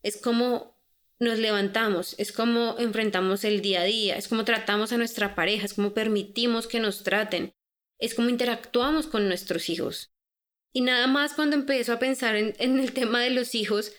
Es 0.02 0.18
como 0.18 0.78
nos 1.18 1.38
levantamos, 1.38 2.14
es 2.18 2.30
como 2.30 2.76
enfrentamos 2.78 3.44
el 3.44 3.62
día 3.62 3.80
a 3.80 3.84
día, 3.84 4.18
es 4.18 4.28
como 4.28 4.44
tratamos 4.44 4.92
a 4.92 4.98
nuestra 4.98 5.34
pareja, 5.34 5.64
es 5.64 5.72
como 5.72 5.94
permitimos 5.94 6.66
que 6.66 6.78
nos 6.78 7.04
traten, 7.04 7.54
es 7.98 8.12
como 8.12 8.28
interactuamos 8.28 9.06
con 9.06 9.28
nuestros 9.28 9.70
hijos. 9.70 10.12
Y 10.74 10.82
nada 10.82 11.06
más 11.06 11.32
cuando 11.32 11.56
empiezo 11.56 11.94
a 11.94 11.98
pensar 11.98 12.36
en, 12.36 12.78
el 12.78 12.92
tema 12.92 13.22
de 13.22 13.30
los 13.30 13.54
hijos, 13.54 13.94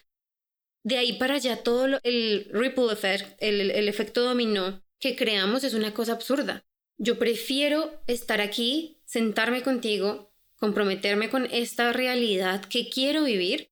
de 0.83 0.97
ahí 0.97 1.13
para 1.13 1.33
allá 1.33 1.63
todo 1.63 1.87
el 2.03 2.49
ripple 2.53 2.93
effect, 2.93 3.35
el, 3.39 3.71
el 3.71 3.87
efecto 3.87 4.21
dominó 4.23 4.83
que 4.99 5.15
creamos 5.15 5.63
es 5.63 5.73
una 5.73 5.91
cosa 5.91 6.11
absurda. 6.11 6.68
Yo 7.01 7.17
prefiero 7.17 8.03
estar 8.07 8.41
aquí, 8.41 9.01
sentarme 9.05 9.63
contigo, 9.63 10.33
comprometerme 10.57 11.29
con 11.29 11.45
esta 11.45 11.93
realidad 11.93 12.65
que 12.65 12.89
quiero 12.89 13.23
vivir, 13.23 13.71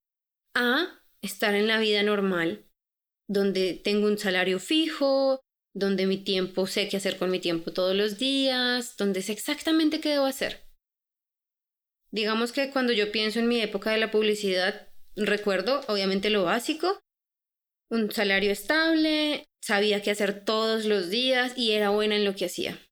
a 0.54 1.04
estar 1.22 1.54
en 1.54 1.68
la 1.68 1.78
vida 1.78 2.04
normal, 2.04 2.66
donde 3.28 3.74
tengo 3.74 4.08
un 4.08 4.18
salario 4.18 4.60
fijo, 4.60 5.42
donde 5.74 6.08
mi 6.08 6.24
tiempo 6.24 6.68
sé 6.68 6.88
qué 6.88 6.96
hacer 6.96 7.18
con 7.18 7.30
mi 7.30 7.40
tiempo 7.40 7.74
todos 7.74 7.94
los 7.96 8.18
días, 8.18 8.96
donde 8.96 9.22
sé 9.22 9.34
exactamente 9.34 10.00
qué 10.00 10.12
debo 10.12 10.26
hacer. 10.26 10.66
Digamos 12.12 12.54
que 12.54 12.72
cuando 12.72 12.94
yo 12.94 13.12
pienso 13.12 13.40
en 13.40 13.50
mi 13.50 13.60
época 13.60 13.92
de 13.92 13.98
la 13.98 14.10
publicidad, 14.10 14.88
recuerdo 15.18 15.82
obviamente 15.90 16.30
lo 16.30 16.46
básico, 16.46 17.02
un 17.90 18.10
salario 18.10 18.52
estable, 18.52 19.44
sabía 19.62 20.02
qué 20.02 20.12
hacer 20.12 20.46
todos 20.46 20.86
los 20.86 21.10
días 21.10 21.58
y 21.58 21.74
era 21.74 21.90
buena 21.90 22.16
en 22.16 22.24
lo 22.24 22.34
que 22.34 22.46
hacía. 22.46 22.87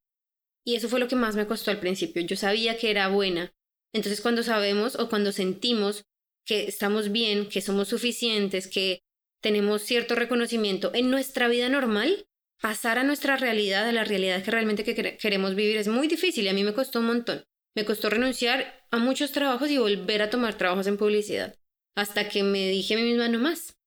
Y 0.65 0.75
eso 0.75 0.89
fue 0.89 0.99
lo 0.99 1.08
que 1.08 1.15
más 1.15 1.36
me 1.36 1.45
costó 1.45 1.71
al 1.71 1.80
principio, 1.80 2.21
yo 2.23 2.36
sabía 2.36 2.78
que 2.78 2.89
era 2.89 3.08
buena. 3.08 3.54
Entonces 3.93 4.19
cuando 4.19 4.43
sabemos 4.43 4.97
o 4.99 5.08
cuando 5.10 5.32
sentimos 5.32 6.06
que 6.45 6.67
estamos 6.67 7.12
bien, 7.12 7.47
que 7.47 7.62
somos 7.62 7.88
suficientes, 7.88 8.67
que 8.67 9.04
tenemos 9.41 9.84
cierto 9.84 10.15
reconocimiento 10.15 10.91
en 10.93 11.12
nuestra 11.12 11.47
vida 11.47 11.69
normal, 11.69 12.28
pasar 12.60 12.97
a 12.97 13.04
nuestra 13.04 13.38
realidad, 13.38 13.88
a 13.88 13.91
la 13.91 14.04
realidad 14.04 14.43
que 14.43 14.51
realmente 14.51 14.84
queremos 15.17 15.56
vivir 15.56 15.78
es 15.78 15.88
muy 15.88 16.08
difícil 16.08 16.45
y 16.45 16.49
a 16.49 16.54
mí 16.54 16.63
me 16.63 16.73
costó 16.73 16.99
un 16.99 17.06
montón. 17.06 17.45
Me 17.75 17.86
costó 17.86 18.10
renunciar 18.10 18.88
a 18.89 18.97
muchos 18.97 19.32
trabajos 19.32 19.69
y 19.69 19.78
volver 19.78 20.21
a 20.21 20.30
tomar 20.30 20.58
trabajos 20.58 20.88
en 20.88 20.97
publicidad, 20.97 21.56
hasta 21.95 22.30
que 22.30 22.41
me 22.41 22.69
dije 22.69 22.93
a 22.93 22.97
mí 22.97 23.04
misma 23.04 23.28
no 23.28 23.38
más, 23.39 23.78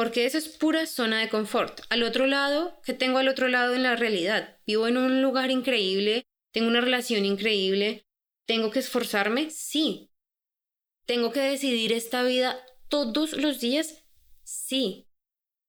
porque 0.00 0.24
eso 0.24 0.38
es 0.38 0.48
pura 0.48 0.86
zona 0.86 1.20
de 1.20 1.28
confort. 1.28 1.82
Al 1.90 2.02
otro 2.04 2.26
lado, 2.26 2.80
¿qué 2.86 2.94
tengo 2.94 3.18
al 3.18 3.28
otro 3.28 3.48
lado 3.48 3.74
en 3.74 3.82
la 3.82 3.96
realidad? 3.96 4.56
Vivo 4.66 4.88
en 4.88 4.96
un 4.96 5.20
lugar 5.20 5.50
increíble, 5.50 6.24
tengo 6.54 6.68
una 6.68 6.80
relación 6.80 7.26
increíble, 7.26 8.06
¿tengo 8.46 8.70
que 8.70 8.78
esforzarme? 8.78 9.50
Sí. 9.50 10.10
¿Tengo 11.04 11.32
que 11.32 11.40
decidir 11.40 11.92
esta 11.92 12.22
vida 12.22 12.58
todos 12.88 13.34
los 13.34 13.60
días? 13.60 14.02
Sí. 14.42 15.06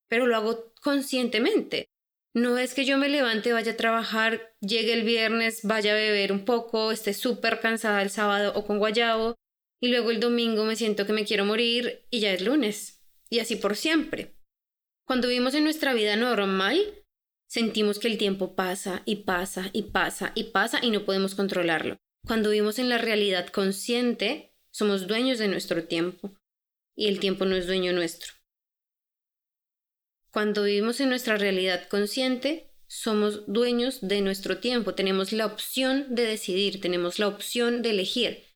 Pero 0.08 0.28
lo 0.28 0.38
hago 0.38 0.74
conscientemente. 0.82 1.89
No 2.34 2.58
es 2.58 2.74
que 2.74 2.86
yo 2.86 2.98
me 2.98 3.10
levante, 3.10 3.52
vaya 3.52 3.74
a 3.74 3.78
trabajar, 3.78 4.56
llegue 4.62 4.94
el 4.94 5.04
viernes, 5.04 5.60
vaya 5.63 5.91
a 5.91 5.96
beber 5.96 6.32
un 6.32 6.46
poco, 6.46 6.94
esté 6.94 7.13
súper 7.13 7.60
cansada 7.60 8.02
el 8.02 8.10
sábado 8.10 8.54
o 8.56 8.65
con 8.65 8.80
guayabo, 8.80 9.36
y 9.82 9.89
luego 9.89 10.10
el 10.10 10.22
domingo 10.22 10.63
me 10.63 10.78
siento 10.78 11.06
que 11.06 11.12
me 11.12 11.26
quiero 11.26 11.44
morir 11.44 12.08
y 12.10 12.22
ya 12.22 12.32
es 12.32 12.41
lunes. 12.41 13.01
Y 13.32 13.39
así 13.39 13.56
por 13.56 13.76
siempre. 13.76 14.36
Cuando 15.08 15.30
vivimos 15.30 15.56
en 15.56 15.63
nuestra 15.63 15.94
vida 15.94 16.15
normal, 16.17 16.80
sentimos 17.48 17.98
que 17.98 18.08
el 18.08 18.17
tiempo 18.17 18.56
pasa 18.56 19.02
y 19.06 19.24
pasa 19.24 19.70
y 19.74 19.84
pasa 19.84 20.32
y 20.36 20.46
pasa 20.46 20.80
y 20.84 20.91
no 20.91 21.06
podemos 21.06 21.34
controlarlo. 21.34 21.98
Cuando 22.28 22.50
vivimos 22.50 22.78
en 22.78 22.89
la 22.89 22.98
realidad 22.98 23.48
consciente, 23.48 24.54
somos 24.70 25.08
dueños 25.08 25.39
de 25.39 25.48
nuestro 25.48 25.86
tiempo 25.86 26.36
y 26.96 27.08
el 27.08 27.20
tiempo 27.20 27.46
no 27.46 27.56
es 27.56 27.67
dueño 27.67 27.94
nuestro. 27.94 28.34
Cuando 30.32 30.63
vivimos 30.63 31.00
en 31.00 31.10
nuestra 31.10 31.38
realidad 31.38 31.88
consciente, 31.88 32.72
somos 32.88 33.46
dueños 33.48 34.00
de 34.02 34.22
nuestro 34.22 34.58
tiempo, 34.58 34.94
tenemos 34.94 35.32
la 35.32 35.46
opción 35.46 36.13
de 36.15 36.24
decidir, 36.24 36.82
tenemos 36.82 37.20
la 37.20 37.28
opción 37.28 37.82
de 37.82 37.91
elegir, 37.91 38.51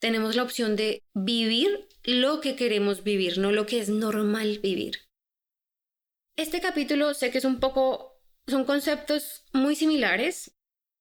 tenemos 0.00 0.34
la 0.34 0.42
opción 0.42 0.76
de 0.76 1.04
vivir 1.14 1.88
lo 2.04 2.40
que 2.40 2.56
queremos 2.56 3.04
vivir, 3.04 3.38
no 3.38 3.52
lo 3.52 3.66
que 3.66 3.78
es 3.78 3.88
normal 3.88 4.58
vivir. 4.62 4.98
Este 6.36 6.60
capítulo 6.60 7.14
sé 7.14 7.30
que 7.30 7.38
es 7.38 7.44
un 7.44 7.60
poco, 7.60 8.18
son 8.46 8.64
conceptos 8.64 9.44
muy 9.52 9.76
similares 9.76 10.56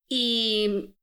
y 0.09 0.95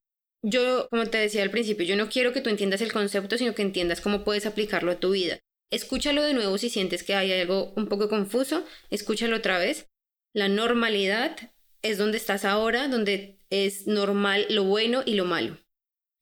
yo, 0.43 0.89
como 0.91 1.07
te 1.07 1.19
decía 1.19 1.43
al 1.43 1.51
principio, 1.51 1.87
yo 1.87 1.97
no 1.97 2.09
quiero 2.09 2.33
que 2.33 2.41
tú 2.41 2.51
entiendas 2.51 2.83
el 2.83 2.93
concepto, 2.93 3.39
sino 3.39 3.55
que 3.55 3.63
entiendas 3.63 4.01
cómo 4.01 4.25
puedes 4.25 4.47
aplicarlo 4.47 4.93
a 4.93 5.01
tu 5.01 5.11
vida. 5.13 5.41
Escúchalo 5.71 6.23
de 6.23 6.35
nuevo 6.35 6.59
si 6.59 6.71
sientes 6.71 7.03
que 7.03 7.15
hay 7.15 7.33
algo 7.33 7.73
un 7.77 7.89
poco 7.89 8.09
confuso, 8.09 8.65
escúchalo 8.91 9.37
otra 9.37 9.59
vez. 9.59 9.89
La 10.35 10.49
normalidad 10.49 11.53
es 11.83 11.99
donde 11.99 12.19
estás 12.19 12.45
ahora, 12.45 12.89
donde 12.89 13.41
es 13.51 13.87
normal 13.87 14.47
lo 14.51 14.65
bueno 14.65 15.03
y 15.05 15.15
lo 15.15 15.25
malo. 15.25 15.59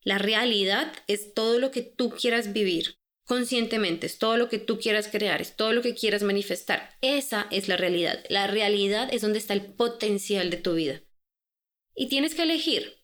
La 0.05 0.19
realidad 0.19 0.93
es 1.07 1.35
todo 1.35 1.59
lo 1.59 1.71
que 1.71 1.83
tú 1.83 2.11
quieras 2.11 2.53
vivir 2.53 2.99
conscientemente, 3.25 4.07
es 4.07 4.19
todo 4.19 4.37
lo 4.37 4.49
que 4.49 4.59
tú 4.59 4.79
quieras 4.79 5.09
crear, 5.09 5.41
es 5.41 5.57
todo 5.57 5.73
lo 5.73 5.83
que 5.83 5.95
quieras 5.95 6.23
manifestar. 6.23 6.91
Esa 7.01 7.47
es 7.51 7.69
la 7.69 7.77
realidad. 7.77 8.23
La 8.29 8.47
realidad 8.47 9.09
es 9.13 9.23
donde 9.23 9.39
está 9.39 9.55
el 9.55 9.65
potencial 9.75 10.51
de 10.51 10.59
tu 10.59 10.75
vida. 10.75 11.03
Y 11.95 12.09
tienes 12.09 12.35
que 12.35 12.43
elegir. 12.43 13.03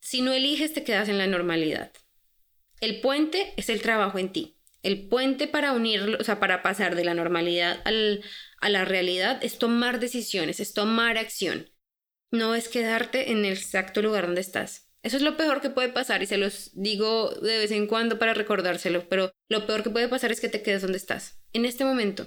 Si 0.00 0.20
no 0.20 0.32
eliges, 0.32 0.72
te 0.72 0.84
quedas 0.84 1.08
en 1.08 1.18
la 1.18 1.26
normalidad. 1.26 1.92
El 2.80 3.00
puente 3.00 3.54
es 3.56 3.68
el 3.68 3.82
trabajo 3.82 4.18
en 4.18 4.32
ti. 4.32 4.60
El 4.82 5.08
puente 5.08 5.48
para 5.48 5.72
unir, 5.72 6.16
o 6.20 6.22
sea, 6.22 6.38
para 6.38 6.62
pasar 6.62 6.94
de 6.94 7.04
la 7.04 7.14
normalidad 7.14 7.82
a 7.84 8.68
la 8.68 8.84
realidad 8.84 9.42
es 9.42 9.58
tomar 9.58 9.98
decisiones, 9.98 10.60
es 10.60 10.74
tomar 10.74 11.18
acción. 11.18 11.72
No 12.30 12.54
es 12.54 12.68
quedarte 12.68 13.32
en 13.32 13.44
el 13.44 13.54
exacto 13.54 14.00
lugar 14.00 14.26
donde 14.26 14.42
estás. 14.42 14.85
Eso 15.06 15.18
es 15.18 15.22
lo 15.22 15.36
peor 15.36 15.60
que 15.60 15.70
puede 15.70 15.88
pasar 15.88 16.24
y 16.24 16.26
se 16.26 16.36
los 16.36 16.72
digo 16.74 17.30
de 17.30 17.58
vez 17.58 17.70
en 17.70 17.86
cuando 17.86 18.18
para 18.18 18.34
recordárselo, 18.34 19.08
pero 19.08 19.30
lo 19.48 19.64
peor 19.64 19.84
que 19.84 19.90
puede 19.90 20.08
pasar 20.08 20.32
es 20.32 20.40
que 20.40 20.48
te 20.48 20.62
quedes 20.62 20.82
donde 20.82 20.98
estás, 20.98 21.40
en 21.52 21.64
este 21.64 21.84
momento. 21.84 22.26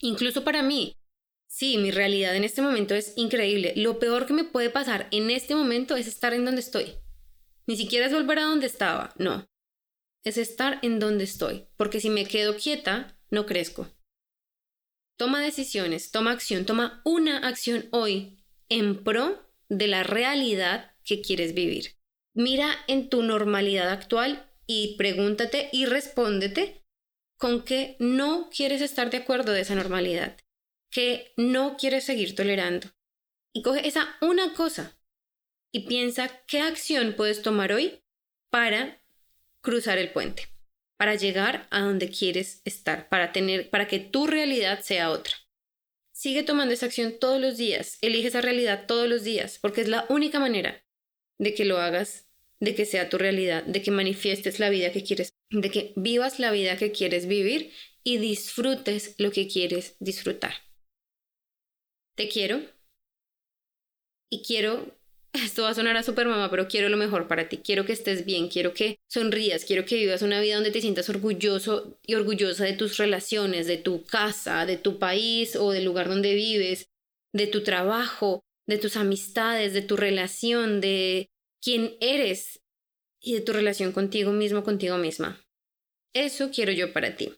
Incluso 0.00 0.44
para 0.44 0.62
mí, 0.62 0.98
sí, 1.46 1.78
mi 1.78 1.90
realidad 1.90 2.36
en 2.36 2.44
este 2.44 2.60
momento 2.60 2.94
es 2.94 3.14
increíble. 3.16 3.72
Lo 3.74 3.98
peor 3.98 4.26
que 4.26 4.34
me 4.34 4.44
puede 4.44 4.68
pasar 4.68 5.08
en 5.12 5.30
este 5.30 5.54
momento 5.54 5.96
es 5.96 6.06
estar 6.06 6.34
en 6.34 6.44
donde 6.44 6.60
estoy. 6.60 6.92
Ni 7.66 7.78
siquiera 7.78 8.04
es 8.04 8.12
volver 8.12 8.40
a 8.40 8.42
donde 8.42 8.66
estaba, 8.66 9.14
no. 9.16 9.48
Es 10.24 10.36
estar 10.36 10.80
en 10.82 10.98
donde 10.98 11.24
estoy, 11.24 11.68
porque 11.78 12.00
si 12.00 12.10
me 12.10 12.26
quedo 12.26 12.58
quieta, 12.58 13.18
no 13.30 13.46
crezco. 13.46 13.88
Toma 15.16 15.40
decisiones, 15.40 16.10
toma 16.10 16.32
acción, 16.32 16.66
toma 16.66 17.00
una 17.06 17.48
acción 17.48 17.88
hoy 17.92 18.44
en 18.68 19.02
pro 19.02 19.50
de 19.70 19.86
la 19.86 20.02
realidad 20.02 20.92
que 21.08 21.22
quieres 21.22 21.54
vivir. 21.54 21.96
Mira 22.34 22.84
en 22.86 23.08
tu 23.08 23.22
normalidad 23.22 23.88
actual 23.90 24.52
y 24.66 24.96
pregúntate 24.98 25.70
y 25.72 25.86
respóndete 25.86 26.84
con 27.38 27.64
qué 27.64 27.96
no 27.98 28.50
quieres 28.50 28.82
estar 28.82 29.10
de 29.10 29.16
acuerdo 29.16 29.52
de 29.52 29.62
esa 29.62 29.74
normalidad, 29.74 30.36
que 30.90 31.32
no 31.36 31.76
quieres 31.78 32.04
seguir 32.04 32.34
tolerando. 32.34 32.88
Y 33.54 33.62
coge 33.62 33.88
esa 33.88 34.16
una 34.20 34.52
cosa 34.54 35.00
y 35.72 35.86
piensa 35.86 36.28
qué 36.46 36.60
acción 36.60 37.14
puedes 37.16 37.42
tomar 37.42 37.72
hoy 37.72 38.02
para 38.50 39.02
cruzar 39.62 39.98
el 39.98 40.12
puente, 40.12 40.48
para 40.98 41.14
llegar 41.14 41.66
a 41.70 41.80
donde 41.80 42.10
quieres 42.10 42.60
estar, 42.64 43.08
para 43.08 43.32
tener 43.32 43.70
para 43.70 43.88
que 43.88 43.98
tu 43.98 44.26
realidad 44.26 44.80
sea 44.82 45.10
otra. 45.10 45.34
Sigue 46.12 46.42
tomando 46.42 46.74
esa 46.74 46.86
acción 46.86 47.18
todos 47.18 47.40
los 47.40 47.56
días, 47.56 47.96
elige 48.02 48.28
esa 48.28 48.40
realidad 48.40 48.86
todos 48.86 49.08
los 49.08 49.22
días, 49.22 49.58
porque 49.60 49.80
es 49.80 49.88
la 49.88 50.04
única 50.08 50.40
manera 50.40 50.84
de 51.38 51.54
que 51.54 51.64
lo 51.64 51.78
hagas, 51.78 52.26
de 52.60 52.74
que 52.74 52.84
sea 52.84 53.08
tu 53.08 53.18
realidad, 53.18 53.64
de 53.64 53.82
que 53.82 53.90
manifiestes 53.90 54.58
la 54.58 54.70
vida 54.70 54.92
que 54.92 55.04
quieres, 55.04 55.34
de 55.50 55.70
que 55.70 55.92
vivas 55.96 56.38
la 56.38 56.50
vida 56.50 56.76
que 56.76 56.92
quieres 56.92 57.26
vivir 57.26 57.72
y 58.02 58.18
disfrutes 58.18 59.14
lo 59.18 59.30
que 59.30 59.48
quieres 59.48 59.96
disfrutar. 60.00 60.54
Te 62.16 62.28
quiero 62.28 62.60
y 64.30 64.42
quiero, 64.42 64.96
esto 65.32 65.62
va 65.62 65.70
a 65.70 65.74
sonar 65.74 65.96
a 65.96 66.02
super 66.02 66.26
mamá, 66.26 66.50
pero 66.50 66.68
quiero 66.68 66.88
lo 66.88 66.96
mejor 66.96 67.28
para 67.28 67.48
ti, 67.48 67.58
quiero 67.58 67.84
que 67.84 67.92
estés 67.92 68.24
bien, 68.24 68.48
quiero 68.48 68.74
que 68.74 68.98
sonrías, 69.08 69.64
quiero 69.64 69.84
que 69.84 69.96
vivas 69.96 70.22
una 70.22 70.40
vida 70.40 70.56
donde 70.56 70.72
te 70.72 70.80
sientas 70.80 71.08
orgulloso 71.08 71.98
y 72.04 72.14
orgullosa 72.14 72.64
de 72.64 72.72
tus 72.72 72.96
relaciones, 72.96 73.66
de 73.66 73.76
tu 73.76 74.04
casa, 74.04 74.66
de 74.66 74.76
tu 74.76 74.98
país 74.98 75.54
o 75.54 75.70
del 75.70 75.84
lugar 75.84 76.08
donde 76.08 76.34
vives, 76.34 76.88
de 77.32 77.46
tu 77.46 77.62
trabajo, 77.62 78.42
de 78.68 78.78
tus 78.78 78.96
amistades, 78.96 79.72
de 79.72 79.82
tu 79.82 79.96
relación, 79.96 80.80
de 80.80 81.30
quién 81.60 81.96
eres 82.00 82.60
y 83.20 83.34
de 83.34 83.40
tu 83.40 83.52
relación 83.52 83.92
contigo 83.92 84.30
mismo, 84.30 84.62
contigo 84.62 84.98
misma. 84.98 85.44
Eso 86.12 86.50
quiero 86.50 86.70
yo 86.70 86.92
para 86.92 87.16
ti. 87.16 87.32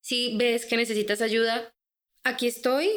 Si 0.00 0.36
ves 0.36 0.66
que 0.66 0.76
necesitas 0.76 1.22
ayuda, 1.22 1.74
aquí 2.24 2.46
estoy. 2.46 2.88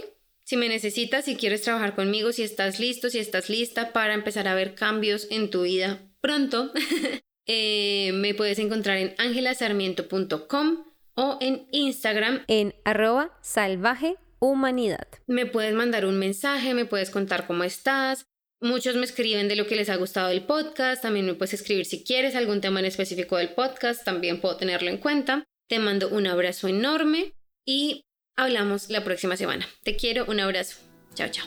Si 0.43 0.57
me 0.57 0.67
necesitas, 0.67 1.25
si 1.25 1.37
quieres 1.37 1.61
trabajar 1.61 1.95
conmigo, 1.95 2.33
si 2.33 2.43
estás 2.43 2.81
listo, 2.81 3.09
si 3.09 3.19
estás 3.19 3.49
lista 3.49 3.93
para 3.93 4.13
empezar 4.13 4.47
a 4.47 4.55
ver 4.55 4.75
cambios 4.75 5.27
en 5.31 5.49
tu 5.49 5.63
vida 5.63 6.01
pronto, 6.19 6.71
eh, 7.45 8.11
me 8.13 8.33
puedes 8.33 8.59
encontrar 8.59 8.97
en 8.97 9.15
angelasarmiento.com 9.17 10.83
o 11.15 11.37
en 11.39 11.67
Instagram 11.71 12.43
en 12.47 12.75
arroba 12.83 13.37
salvaje 13.41 14.17
humanidad. 14.43 15.07
Me 15.27 15.45
puedes 15.45 15.73
mandar 15.73 16.05
un 16.05 16.19
mensaje, 16.19 16.73
me 16.73 16.85
puedes 16.85 17.09
contar 17.09 17.47
cómo 17.47 17.63
estás. 17.63 18.25
Muchos 18.61 18.95
me 18.95 19.03
escriben 19.03 19.47
de 19.47 19.55
lo 19.55 19.67
que 19.67 19.75
les 19.75 19.89
ha 19.89 19.95
gustado 19.95 20.29
del 20.29 20.45
podcast. 20.45 21.01
También 21.01 21.25
me 21.25 21.33
puedes 21.33 21.53
escribir 21.53 21.85
si 21.85 22.03
quieres 22.03 22.35
algún 22.35 22.61
tema 22.61 22.79
en 22.79 22.85
específico 22.85 23.37
del 23.37 23.53
podcast. 23.53 24.03
También 24.03 24.39
puedo 24.39 24.57
tenerlo 24.57 24.89
en 24.89 24.97
cuenta. 24.97 25.43
Te 25.67 25.79
mando 25.79 26.09
un 26.09 26.27
abrazo 26.27 26.67
enorme 26.67 27.33
y 27.65 28.03
hablamos 28.37 28.89
la 28.89 29.03
próxima 29.03 29.37
semana. 29.37 29.65
Te 29.83 29.95
quiero, 29.95 30.25
un 30.25 30.39
abrazo. 30.39 30.77
Chao, 31.13 31.29
chao. 31.29 31.45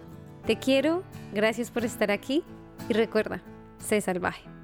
Te 0.45 0.57
quiero, 0.57 1.03
gracias 1.33 1.69
por 1.69 1.85
estar 1.85 2.11
aquí 2.11 2.43
y 2.89 2.93
recuerda, 2.93 3.41
sé 3.77 4.01
salvaje. 4.01 4.60